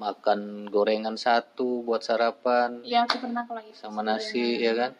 Makan 0.00 0.72
gorengan 0.72 1.20
satu 1.20 1.84
buat 1.84 2.00
sarapan. 2.00 2.80
Ya 2.88 3.04
aku 3.04 3.20
pernah 3.20 3.44
kalau 3.44 3.60
itu 3.60 3.76
sama 3.76 4.00
nasi 4.00 4.56
ya 4.56 4.72
kan? 4.72 4.92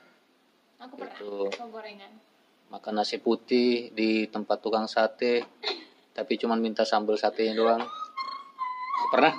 Aku 0.81 1.01
pernah 1.01 1.17
Itu. 1.17 1.33
gorengan. 1.73 2.13
Makan 2.71 2.95
nasi 3.01 3.17
putih 3.19 3.91
di 3.97 4.29
tempat 4.29 4.61
tukang 4.61 4.87
sate 4.87 5.43
tapi 6.13 6.37
cuman 6.37 6.61
minta 6.61 6.85
sambal 6.85 7.17
satenya 7.17 7.57
doang. 7.57 7.83
Pernah 9.09 9.33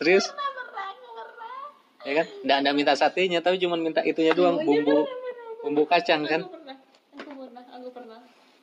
serius? 0.00 0.32
Pernah 0.32 0.50
ya 2.00 2.12
kan? 2.24 2.26
Nggak 2.44 2.58
nggak 2.64 2.74
minta 2.76 2.92
satenya 2.96 3.38
tapi 3.44 3.60
cuman 3.60 3.80
minta 3.84 4.00
itunya 4.00 4.32
doang 4.32 4.60
iya, 4.60 4.64
bumbu. 4.64 4.98
bener. 5.04 5.60
bumbu 5.60 5.82
kacang 5.84 6.24
kan? 6.24 6.48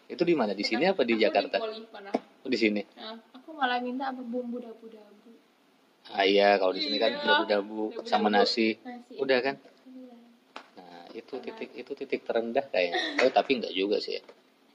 Itu 0.08 0.24
di 0.24 0.34
mana? 0.34 0.58
Di 0.58 0.66
sini 0.66 0.90
apa 0.90 1.06
di 1.06 1.20
Jakarta? 1.20 1.62
di 1.62 1.84
oh, 2.42 2.50
di 2.50 2.58
sini? 2.58 2.82
Nah, 2.98 3.20
aku 3.38 3.54
malah 3.54 3.78
minta 3.78 4.10
apa 4.10 4.24
bumbu 4.24 4.58
dabu-dabu. 4.58 5.30
Ah 6.10 6.24
iya 6.24 6.56
kalau 6.56 6.72
di 6.72 6.82
sini 6.82 6.96
kan 6.98 7.12
Iya. 7.14 7.22
dabu-dabu 7.22 7.94
sama 8.08 8.32
nasi. 8.32 8.80
Udah 9.20 9.38
kan? 9.44 9.56
Iya. 9.86 10.16
nah 10.80 11.04
itu 11.14 11.34
titik 11.44 11.70
itu 11.76 11.92
titik 11.94 12.26
terendah 12.26 12.66
kayaknya. 12.72 13.22
Oh, 13.22 13.30
tapi 13.30 13.62
nggak 13.62 13.76
juga 13.78 14.02
sih 14.02 14.18
ya. 14.18 14.24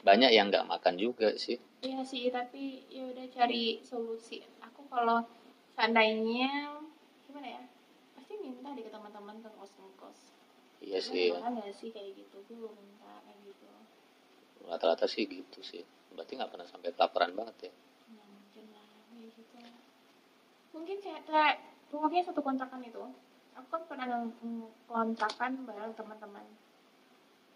banyak 0.03 0.35
yang 0.35 0.51
nggak 0.51 0.67
makan 0.67 0.99
juga 0.99 1.31
sih. 1.39 1.63
Iya 1.79 2.03
sih, 2.03 2.27
tapi 2.27 2.83
ya 2.91 3.07
udah 3.07 3.23
cari 3.31 3.79
solusi. 3.87 4.43
Aku 4.59 4.83
kalau 4.91 5.23
seandainya 5.75 6.77
gimana 7.29 7.49
ya? 7.49 7.63
Pasti 8.19 8.33
minta 8.41 8.73
deh 8.77 8.85
ke 8.85 8.91
teman-teman 8.93 9.37
ke 9.41 9.51
kos 9.57 9.73
iya 10.83 10.99
Lu 10.99 11.09
sih. 11.15 11.31
makan 11.31 11.53
nggak 11.63 11.75
sih 11.79 11.89
kayak 11.95 12.11
gitu? 12.19 12.37
Gue 12.51 12.57
belum 12.59 12.75
minta 12.75 13.23
kayak 13.23 13.39
gitu. 13.47 13.67
Rata-rata 14.67 15.07
sih 15.07 15.25
gitu 15.31 15.63
sih. 15.63 15.87
Berarti 16.13 16.35
nggak 16.37 16.51
pernah 16.51 16.67
sampai 16.67 16.91
kelaparan 16.91 17.33
banget 17.39 17.71
ya? 17.71 17.73
Nah 18.19 18.27
mungkin 18.27 18.65
lah 18.75 18.87
kayak 19.15 19.31
gitu. 19.39 19.57
Mungkin 20.75 20.97
kayak 21.01 21.23
kayak 21.31 21.55
pokoknya 21.89 22.23
satu 22.27 22.43
kontrakan 22.43 22.83
itu. 22.83 23.03
Aku 23.53 23.67
kan 23.71 23.83
pernah 23.87 24.07
kontrakan 24.91 25.53
bareng 25.65 25.95
teman-teman. 25.95 26.47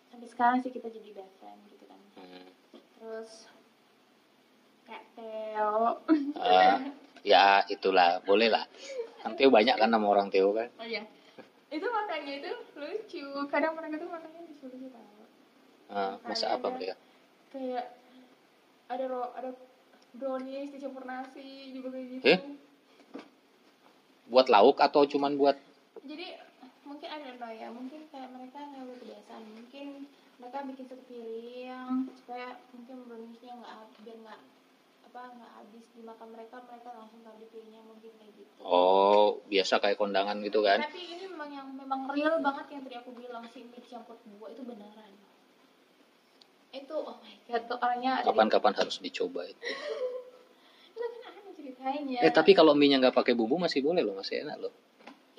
Sampai 0.08 0.28
sekarang 0.30 0.58
sih 0.62 0.70
kita 0.70 0.86
jadi 0.88 1.10
best 1.12 1.34
friend 1.42 1.60
gitu 1.68 1.84
kan. 1.90 2.00
Hmm. 2.16 2.48
terus 2.96 3.44
kayak 4.88 5.04
Theo. 5.12 6.00
Ah, 6.40 6.80
ya 7.26 7.66
itulah. 7.66 8.22
Boleh 8.22 8.46
lah. 8.46 8.62
Kan 9.26 9.34
Teo 9.34 9.50
banyak 9.50 9.74
kan 9.74 9.90
nama 9.90 10.06
orang 10.06 10.30
Teo 10.30 10.54
kan? 10.54 10.70
Oh 10.78 10.86
iya. 10.86 11.02
Itu 11.66 11.90
makanya 11.90 12.32
itu 12.38 12.50
lucu. 12.78 13.26
Kadang 13.50 13.74
mereka 13.74 13.98
tuh 13.98 14.06
makannya 14.06 14.46
lucu-lucu 14.46 14.86
tau 14.94 15.14
Ah, 15.86 16.18
masa 16.22 16.54
apa 16.54 16.66
mereka? 16.70 16.94
kayak 17.46 17.94
ada 18.90 19.04
ro 19.06 19.30
ada 19.38 19.54
brownies 20.18 20.74
dicampur 20.74 21.06
nasi 21.06 21.70
juga 21.74 21.94
kayak 21.94 22.06
gitu. 22.18 22.24
Eh? 22.26 22.40
buat 24.26 24.50
lauk 24.50 24.82
atau 24.82 25.06
cuman 25.06 25.38
buat? 25.38 25.54
Jadi 26.02 26.34
mungkin 26.82 27.06
ada 27.06 27.30
loh 27.38 27.52
ya. 27.54 27.70
Mungkin 27.70 28.10
kayak 28.10 28.34
mereka 28.34 28.58
nggak 28.58 28.98
kebiasaan 28.98 29.42
mungkin 29.54 29.86
mereka 30.36 30.58
bikin 30.66 30.84
satu 30.90 31.02
piring 31.06 32.10
supaya 32.18 32.58
mungkin 32.74 32.96
browniesnya 33.06 33.52
nggak 33.56 33.74
biar 34.02 34.16
nggak 34.26 34.40
apa 35.16 35.32
nggak 35.32 35.52
habis 35.56 35.84
dimakan 35.96 36.28
mereka 36.28 36.60
mereka 36.68 36.92
langsung 36.92 37.24
taruh 37.24 37.40
di 37.40 37.48
piringnya 37.48 37.80
mungkin 37.88 38.12
kayak 38.20 38.32
gitu. 38.36 38.52
Oh 38.60 39.40
biasa 39.48 39.80
kayak 39.80 39.96
kondangan 39.96 40.36
gitu 40.44 40.60
kan? 40.60 40.84
Tapi 40.84 41.00
ini 41.16 41.24
memang 41.24 41.48
yang 41.48 41.68
memang 41.72 42.04
real 42.12 42.36
banget 42.44 42.76
yang 42.76 42.82
tadi 42.84 42.96
aku 43.00 43.16
bilang 43.16 43.48
sih 43.48 43.64
mie 43.64 43.80
dicampur 43.80 44.20
buah 44.36 44.52
itu 44.52 44.60
beneran. 44.68 45.12
Itu 46.68 46.96
oh 47.00 47.16
my 47.24 47.34
god 47.48 47.62
tuh 47.64 47.78
orangnya 47.80 48.12
kapan-kapan 48.28 48.72
harus 48.76 49.00
dicoba 49.00 49.48
itu. 49.48 49.56
Itu 50.92 51.04
kan 51.24 51.32
ceritanya. 51.56 52.18
Eh 52.20 52.32
tapi 52.36 52.52
kalau 52.52 52.76
mie 52.76 52.92
nya 52.92 53.00
nggak 53.00 53.16
pakai 53.16 53.32
bumbu 53.32 53.56
masih 53.56 53.80
boleh 53.80 54.04
loh 54.04 54.20
masih 54.20 54.44
enak 54.44 54.68
loh. 54.68 54.72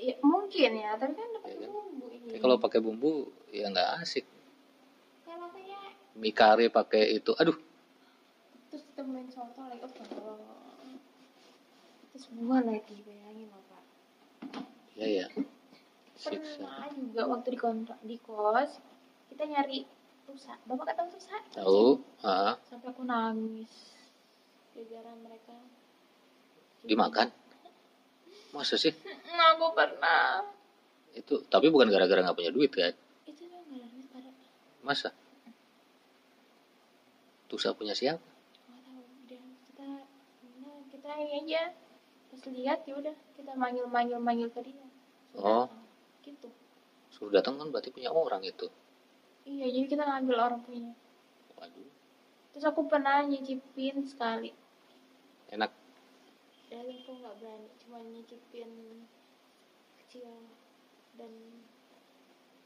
Ya, 0.01 0.17
mungkin 0.25 0.74
ya 0.74 0.98
tapi 0.98 1.13
kan 1.13 1.29
dapat 1.38 1.53
Iya 1.53 1.57
kan? 1.62 1.69
bumbu 1.69 2.05
ini. 2.10 2.25
Tapi 2.34 2.39
kalau 2.41 2.57
pakai 2.57 2.79
bumbu 2.81 3.29
ya 3.53 3.69
nggak 3.69 4.01
asik. 4.01 4.25
Kayak 5.22 5.38
makanya 5.38 5.77
mie 6.17 6.34
kari 6.34 6.65
pakai 6.74 7.22
itu 7.22 7.38
aduh 7.38 7.66
ditemuin 8.98 9.30
soto 9.30 9.62
lagi 9.70 9.86
oh 9.86 9.94
Allah. 10.25 10.89
terus 12.10 12.34
buah 12.34 12.66
lagi 12.66 12.98
bayangin 13.06 13.46
loh 13.54 13.62
pak. 13.70 13.84
Ya 14.98 15.06
ya. 15.22 15.27
Pernah 16.18 16.89
juga 16.98 17.30
waktu 17.30 17.54
di 17.54 17.60
kontrak 17.62 18.01
di 18.01 18.18
kos 18.18 18.82
kita 19.30 19.46
nyari 19.46 19.86
rusa 20.25 20.58
bapak 20.66 20.98
kata 20.98 21.13
rusa 21.13 21.38
tahu 21.54 22.01
ah 22.25 22.58
sampai 22.66 22.89
aku 22.89 23.06
nangis. 23.06 23.70
Gara-gara 24.74 25.13
mereka. 25.13 25.54
Dimakan? 26.82 27.30
Masa 28.50 28.82
sih? 28.82 28.98
Nah, 29.30 29.62
aku 29.62 29.77
pernah. 29.77 30.42
Itu 31.13 31.46
tapi 31.54 31.70
bukan 31.70 31.94
gara-gara 31.94 32.25
nggak 32.25 32.34
punya 32.34 32.50
duit 32.50 32.74
kan? 32.74 32.98
Itu 33.30 33.46
tuh 33.46 33.62
nggak 33.62 33.94
duit 33.94 34.10
masa? 34.82 35.13
Tusa 37.46 37.77
punya 37.77 37.94
siapa 37.94 38.38
nggak 38.68 38.84
tahu 38.84 39.01
udah 39.25 39.44
kita 40.92 40.96
ini 41.15 41.33
aja. 41.45 41.71
Pas 42.27 42.41
lihat 42.51 42.83
ya 42.83 42.99
udah 42.99 43.15
kita 43.33 43.55
manggil 43.55 43.87
manggil 43.87 44.19
manggil 44.19 44.51
ke 44.51 44.59
dia. 44.61 44.83
Suruh 45.31 45.39
Oh. 45.39 45.65
datang. 45.65 45.85
gitu. 46.23 46.49
Suruh 47.07 47.31
datang 47.31 47.55
kan 47.55 47.71
berarti 47.71 47.87
punya 47.87 48.11
orang 48.11 48.43
itu? 48.43 48.67
Iya 49.47 49.71
jadi 49.71 49.87
kita 49.87 50.03
ngambil 50.03 50.37
orang 50.43 50.61
punya. 50.61 50.91
Waduh. 51.55 51.87
Terus 52.51 52.65
aku 52.67 52.83
pernah 52.85 53.24
nyicipin 53.24 54.03
sekali. 54.03 54.51
Enak. 55.48 55.72
Dan 56.67 56.83
aku 56.83 57.11
nggak 57.15 57.35
berani 57.39 57.70
cuma 57.79 58.03
nyicipin 58.03 58.67
kecil 60.03 60.27
dan 61.15 61.31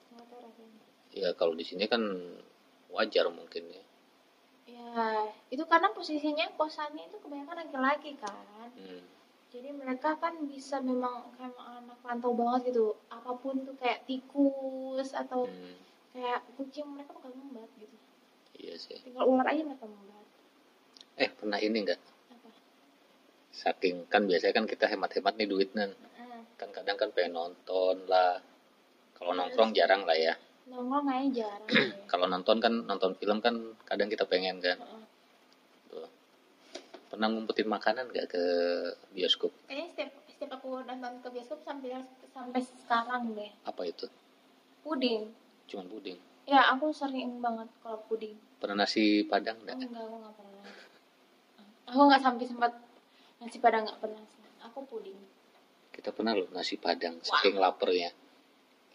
nggak 0.10 0.26
tahu 0.26 0.40
rasanya. 0.42 0.82
Ya 1.14 1.30
kalau 1.38 1.54
di 1.54 1.62
sini 1.62 1.86
kan 1.86 2.02
wajar 2.90 3.30
mungkin 3.30 3.70
ya 3.70 3.84
ya 4.72 5.28
itu 5.52 5.64
karena 5.68 5.92
posisinya 5.92 6.48
kosannya 6.56 7.12
itu 7.12 7.18
kebanyakan 7.20 7.68
laki-laki 7.68 8.12
kan. 8.18 8.72
Hmm. 8.78 9.04
jadi 9.52 9.68
mereka 9.76 10.16
kan 10.16 10.48
bisa 10.48 10.80
memang 10.80 11.28
kayak 11.36 11.52
anak 11.60 12.00
rantau 12.08 12.32
banget 12.32 12.72
gitu. 12.72 12.96
Apa 13.12 13.36
pun 13.36 13.68
tuh 13.68 13.76
kayak 13.76 14.08
tikus 14.08 15.12
atau 15.12 15.44
Hmm. 15.44 15.76
kayak 16.16 16.40
kucing 16.56 16.88
mereka 16.88 17.12
bakal 17.20 17.36
membat 17.36 17.68
gitu. 17.76 17.96
Iya 18.56 18.76
sih. 18.80 18.96
Tinggal 19.04 19.28
ular 19.28 19.44
aja 19.52 19.60
mereka 19.64 19.84
membat 19.86 20.24
eh 21.20 21.28
pernah 21.30 21.60
ini 21.60 21.84
enggak 21.84 22.00
apa? 22.32 22.50
Saking 23.52 24.08
kan 24.08 24.24
biasanya 24.24 24.56
kan 24.56 24.66
kita 24.66 24.88
hemat-hemat 24.88 25.34
nih 25.36 25.48
duit 25.52 25.70
kan 25.76 25.92
Heeh. 25.92 26.42
kan 26.56 26.70
kadang 26.72 26.96
kan 26.96 27.10
pengen 27.12 27.36
nonton 27.36 28.08
lah. 28.08 28.40
Kalau 29.14 29.36
nongkrong 29.36 29.76
jarang 29.76 30.08
lah 30.08 30.16
ya 30.18 30.34
nongkrong 30.72 31.04
kayaknya 31.04 31.30
jarang 31.44 31.70
kalau 32.12 32.26
nonton 32.32 32.58
kan 32.64 32.74
nonton 32.88 33.12
film 33.20 33.44
kan 33.44 33.56
kadang 33.84 34.08
kita 34.08 34.24
pengen 34.24 34.64
kan. 34.64 34.80
Tuh. 35.92 36.08
pernah 37.12 37.28
ngumpetin 37.28 37.68
makanan 37.68 38.08
nggak 38.08 38.32
ke 38.32 38.44
bioskop? 39.12 39.52
Kayaknya 39.68 39.88
setiap 39.92 40.12
setiap 40.28 40.52
aku 40.60 40.80
nonton 40.88 41.14
ke 41.20 41.28
bioskop 41.32 41.60
sampai 41.64 42.00
sampai 42.32 42.62
sekarang 42.64 43.36
deh. 43.36 43.52
Apa 43.68 43.84
itu? 43.84 44.08
Puding. 44.84 45.28
Cuman 45.68 45.88
puding? 45.92 46.18
Ya 46.48 46.72
aku 46.72 46.92
sering 46.96 47.44
banget 47.44 47.68
kalau 47.84 48.00
puding. 48.08 48.36
Pernah 48.60 48.88
nasi 48.88 49.28
padang 49.28 49.60
enggak 49.64 49.76
enggak 49.76 50.04
aku 50.08 50.16
nggak 50.20 50.36
pernah. 50.40 50.64
Aku 51.92 52.02
nggak 52.08 52.24
sampai 52.24 52.46
sempat 52.48 52.72
nasi 53.44 53.58
padang 53.60 53.84
nggak 53.88 54.00
pernah 54.00 54.24
aku 54.64 54.80
puding. 54.88 55.20
Kita 55.92 56.16
pernah 56.16 56.32
loh 56.32 56.48
nasi 56.56 56.80
padang 56.80 57.20
saking 57.20 57.60
lapernya. 57.60 58.16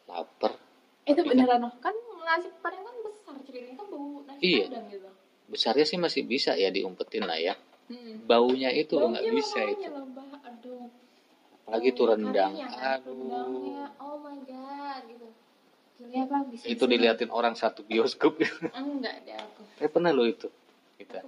Lapar 0.07 0.66
itu 1.07 1.21
beneran 1.23 1.61
loh 1.61 1.73
kan 1.79 1.95
nasi 2.21 2.51
padang 2.59 2.83
kan 2.83 2.95
besar 3.01 3.35
ceritanya 3.43 3.75
kan 3.77 3.87
bau 3.87 4.07
nasi 4.25 4.43
Iya. 4.43 4.65
padang 4.67 4.87
gitu. 4.91 5.09
Besarnya 5.47 5.85
sih 5.85 5.95
masih 5.97 6.23
bisa 6.25 6.53
ya 6.53 6.69
diumpetin 6.69 7.23
lah 7.23 7.39
ya. 7.39 7.55
Hmm. 7.87 8.27
baunya 8.27 8.67
itu 8.69 8.99
loh 8.99 9.15
nggak 9.15 9.23
Baunya 9.23 9.39
bisa 9.39 9.61
itu. 9.63 9.87
loh, 9.87 10.03
Mbak. 10.05 10.27
aduh. 10.43 10.91
Apalagi 11.63 11.89
tuh 11.89 12.03
Bau 12.03 12.13
rendang. 12.13 12.53
kan, 12.59 12.99
aduh 12.99 13.15
rendangnya. 13.15 13.85
oh 13.97 14.17
my 14.19 14.37
god 14.43 15.03
gitu. 15.07 15.27
Gila 15.97 16.19
apa 16.21 16.37
bisa 16.51 16.65
itu 16.67 16.85
diliatin 16.85 17.31
orang 17.31 17.55
satu 17.55 17.81
bioskop. 17.81 18.43
Enggak 18.75 19.23
deh 19.23 19.33
aku. 19.35 19.63
Eh 19.79 19.89
pernah 19.89 20.11
loh 20.11 20.27
itu 20.27 20.51
kita? 20.97 21.23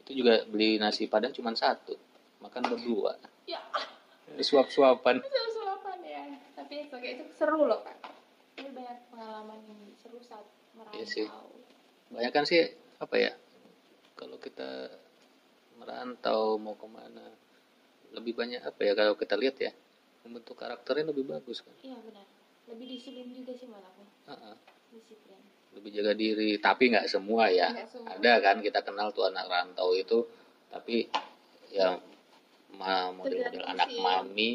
Itu 0.00 0.10
juga 0.12 0.42
beli 0.44 0.76
nasi 0.76 1.06
padang 1.06 1.30
cuma 1.30 1.54
satu 1.54 1.94
makan 2.40 2.62
berdua. 2.66 3.14
Ya. 3.46 3.62
Suap-suapan 4.32 5.18
itu 5.18 5.26
sulapan 5.52 5.98
ya 6.02 6.22
tapi 6.52 6.86
itu 6.86 6.94
itu 6.96 7.24
seru 7.32 7.64
loh 7.64 7.82
kak 7.82 7.98
ini 8.56 8.70
banyak 8.70 8.98
pengalaman 9.08 9.58
yang 9.64 9.80
seru 9.96 10.19
saat 10.30 10.46
merantau 10.78 10.94
Iya 10.94 11.06
sih. 11.10 11.26
banyak 12.10 12.30
kan 12.30 12.44
sih 12.46 12.62
apa 12.98 13.16
ya 13.18 13.32
kalau 14.14 14.38
kita 14.38 14.86
merantau 15.74 16.54
mau 16.56 16.78
ke 16.78 16.86
mana 16.86 17.26
lebih 18.12 18.34
banyak 18.36 18.60
apa 18.60 18.80
ya 18.82 18.92
kalau 18.94 19.14
kita 19.14 19.34
lihat 19.34 19.56
ya 19.58 19.72
membentuk 20.22 20.54
karakternya 20.54 21.10
lebih 21.10 21.26
bagus 21.26 21.62
kan 21.64 21.74
iya 21.82 21.96
benar 21.98 22.26
lebih 22.70 22.86
disiplin 22.86 23.30
juga 23.34 23.52
sih 23.56 23.66
malah 23.66 23.90
aku 23.90 24.02
Ha-ha. 24.30 24.52
disiplin 24.92 25.40
lebih 25.70 25.90
jaga 25.94 26.12
diri 26.14 26.58
tapi 26.58 26.90
nggak 26.90 27.06
semua 27.06 27.46
ya 27.48 27.70
semua. 27.86 28.10
ada 28.18 28.32
kan 28.42 28.56
kita 28.58 28.82
kenal 28.82 29.14
tuh 29.14 29.30
anak 29.30 29.46
rantau 29.46 29.94
itu 29.94 30.26
tapi 30.70 31.06
ya 31.70 31.98
ma- 32.74 33.14
model-model 33.14 33.62
anak 33.64 33.88
sih. 33.90 34.02
mami 34.02 34.50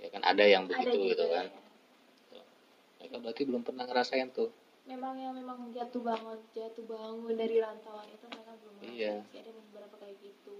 ya 0.00 0.08
kan 0.08 0.22
ada 0.24 0.44
yang 0.44 0.64
ada 0.64 0.70
begitu 0.72 0.96
juga 0.96 1.08
gitu 1.12 1.24
ya. 1.28 1.32
kan 1.36 1.46
mereka 3.00 3.16
berarti 3.20 3.42
belum 3.44 3.62
pernah 3.62 3.84
ngerasain 3.84 4.28
tuh 4.32 4.48
memang 4.90 5.14
yang 5.16 5.32
memang 5.32 5.70
jatuh 5.70 6.02
bangun 6.02 6.38
jatuh 6.50 6.84
bangun 6.84 7.32
dari 7.32 7.56
rantauan 7.58 8.06
itu 8.10 8.26
mereka 8.26 8.52
belum 8.58 8.74
Iya. 8.82 9.22
ngerasain 9.22 9.30
sih 9.30 9.38
ada 9.40 9.50
beberapa 9.54 9.94
kayak 9.96 10.16
gitu. 10.18 10.58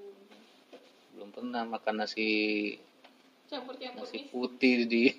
Belum 1.13 1.29
pernah 1.31 1.63
makan 1.67 1.95
nasi 1.99 2.29
campur 3.51 3.75
campur 3.75 4.07
nasi 4.07 4.31
putih 4.31 4.87
di 4.87 5.05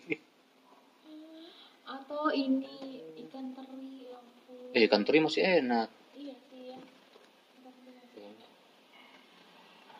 atau 1.92 2.32
ini 2.32 3.04
ikan 3.28 3.52
teri 3.52 4.08
ya 4.08 4.16
ampun. 4.16 4.72
eh 4.72 4.82
ikan 4.88 5.04
teri 5.04 5.18
masih 5.20 5.44
enak. 5.44 5.90
Iya 6.16 6.36
sih 6.48 6.62
ya. 6.72 6.80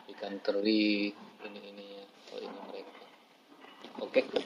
Ikan 0.08 0.40
teri 0.40 1.12
ini 1.42 1.60
ini 1.68 1.88
oh 2.32 2.40
ini 2.40 2.60
mereka. 2.70 2.94
Oke 4.00 4.24
oke 4.24 4.40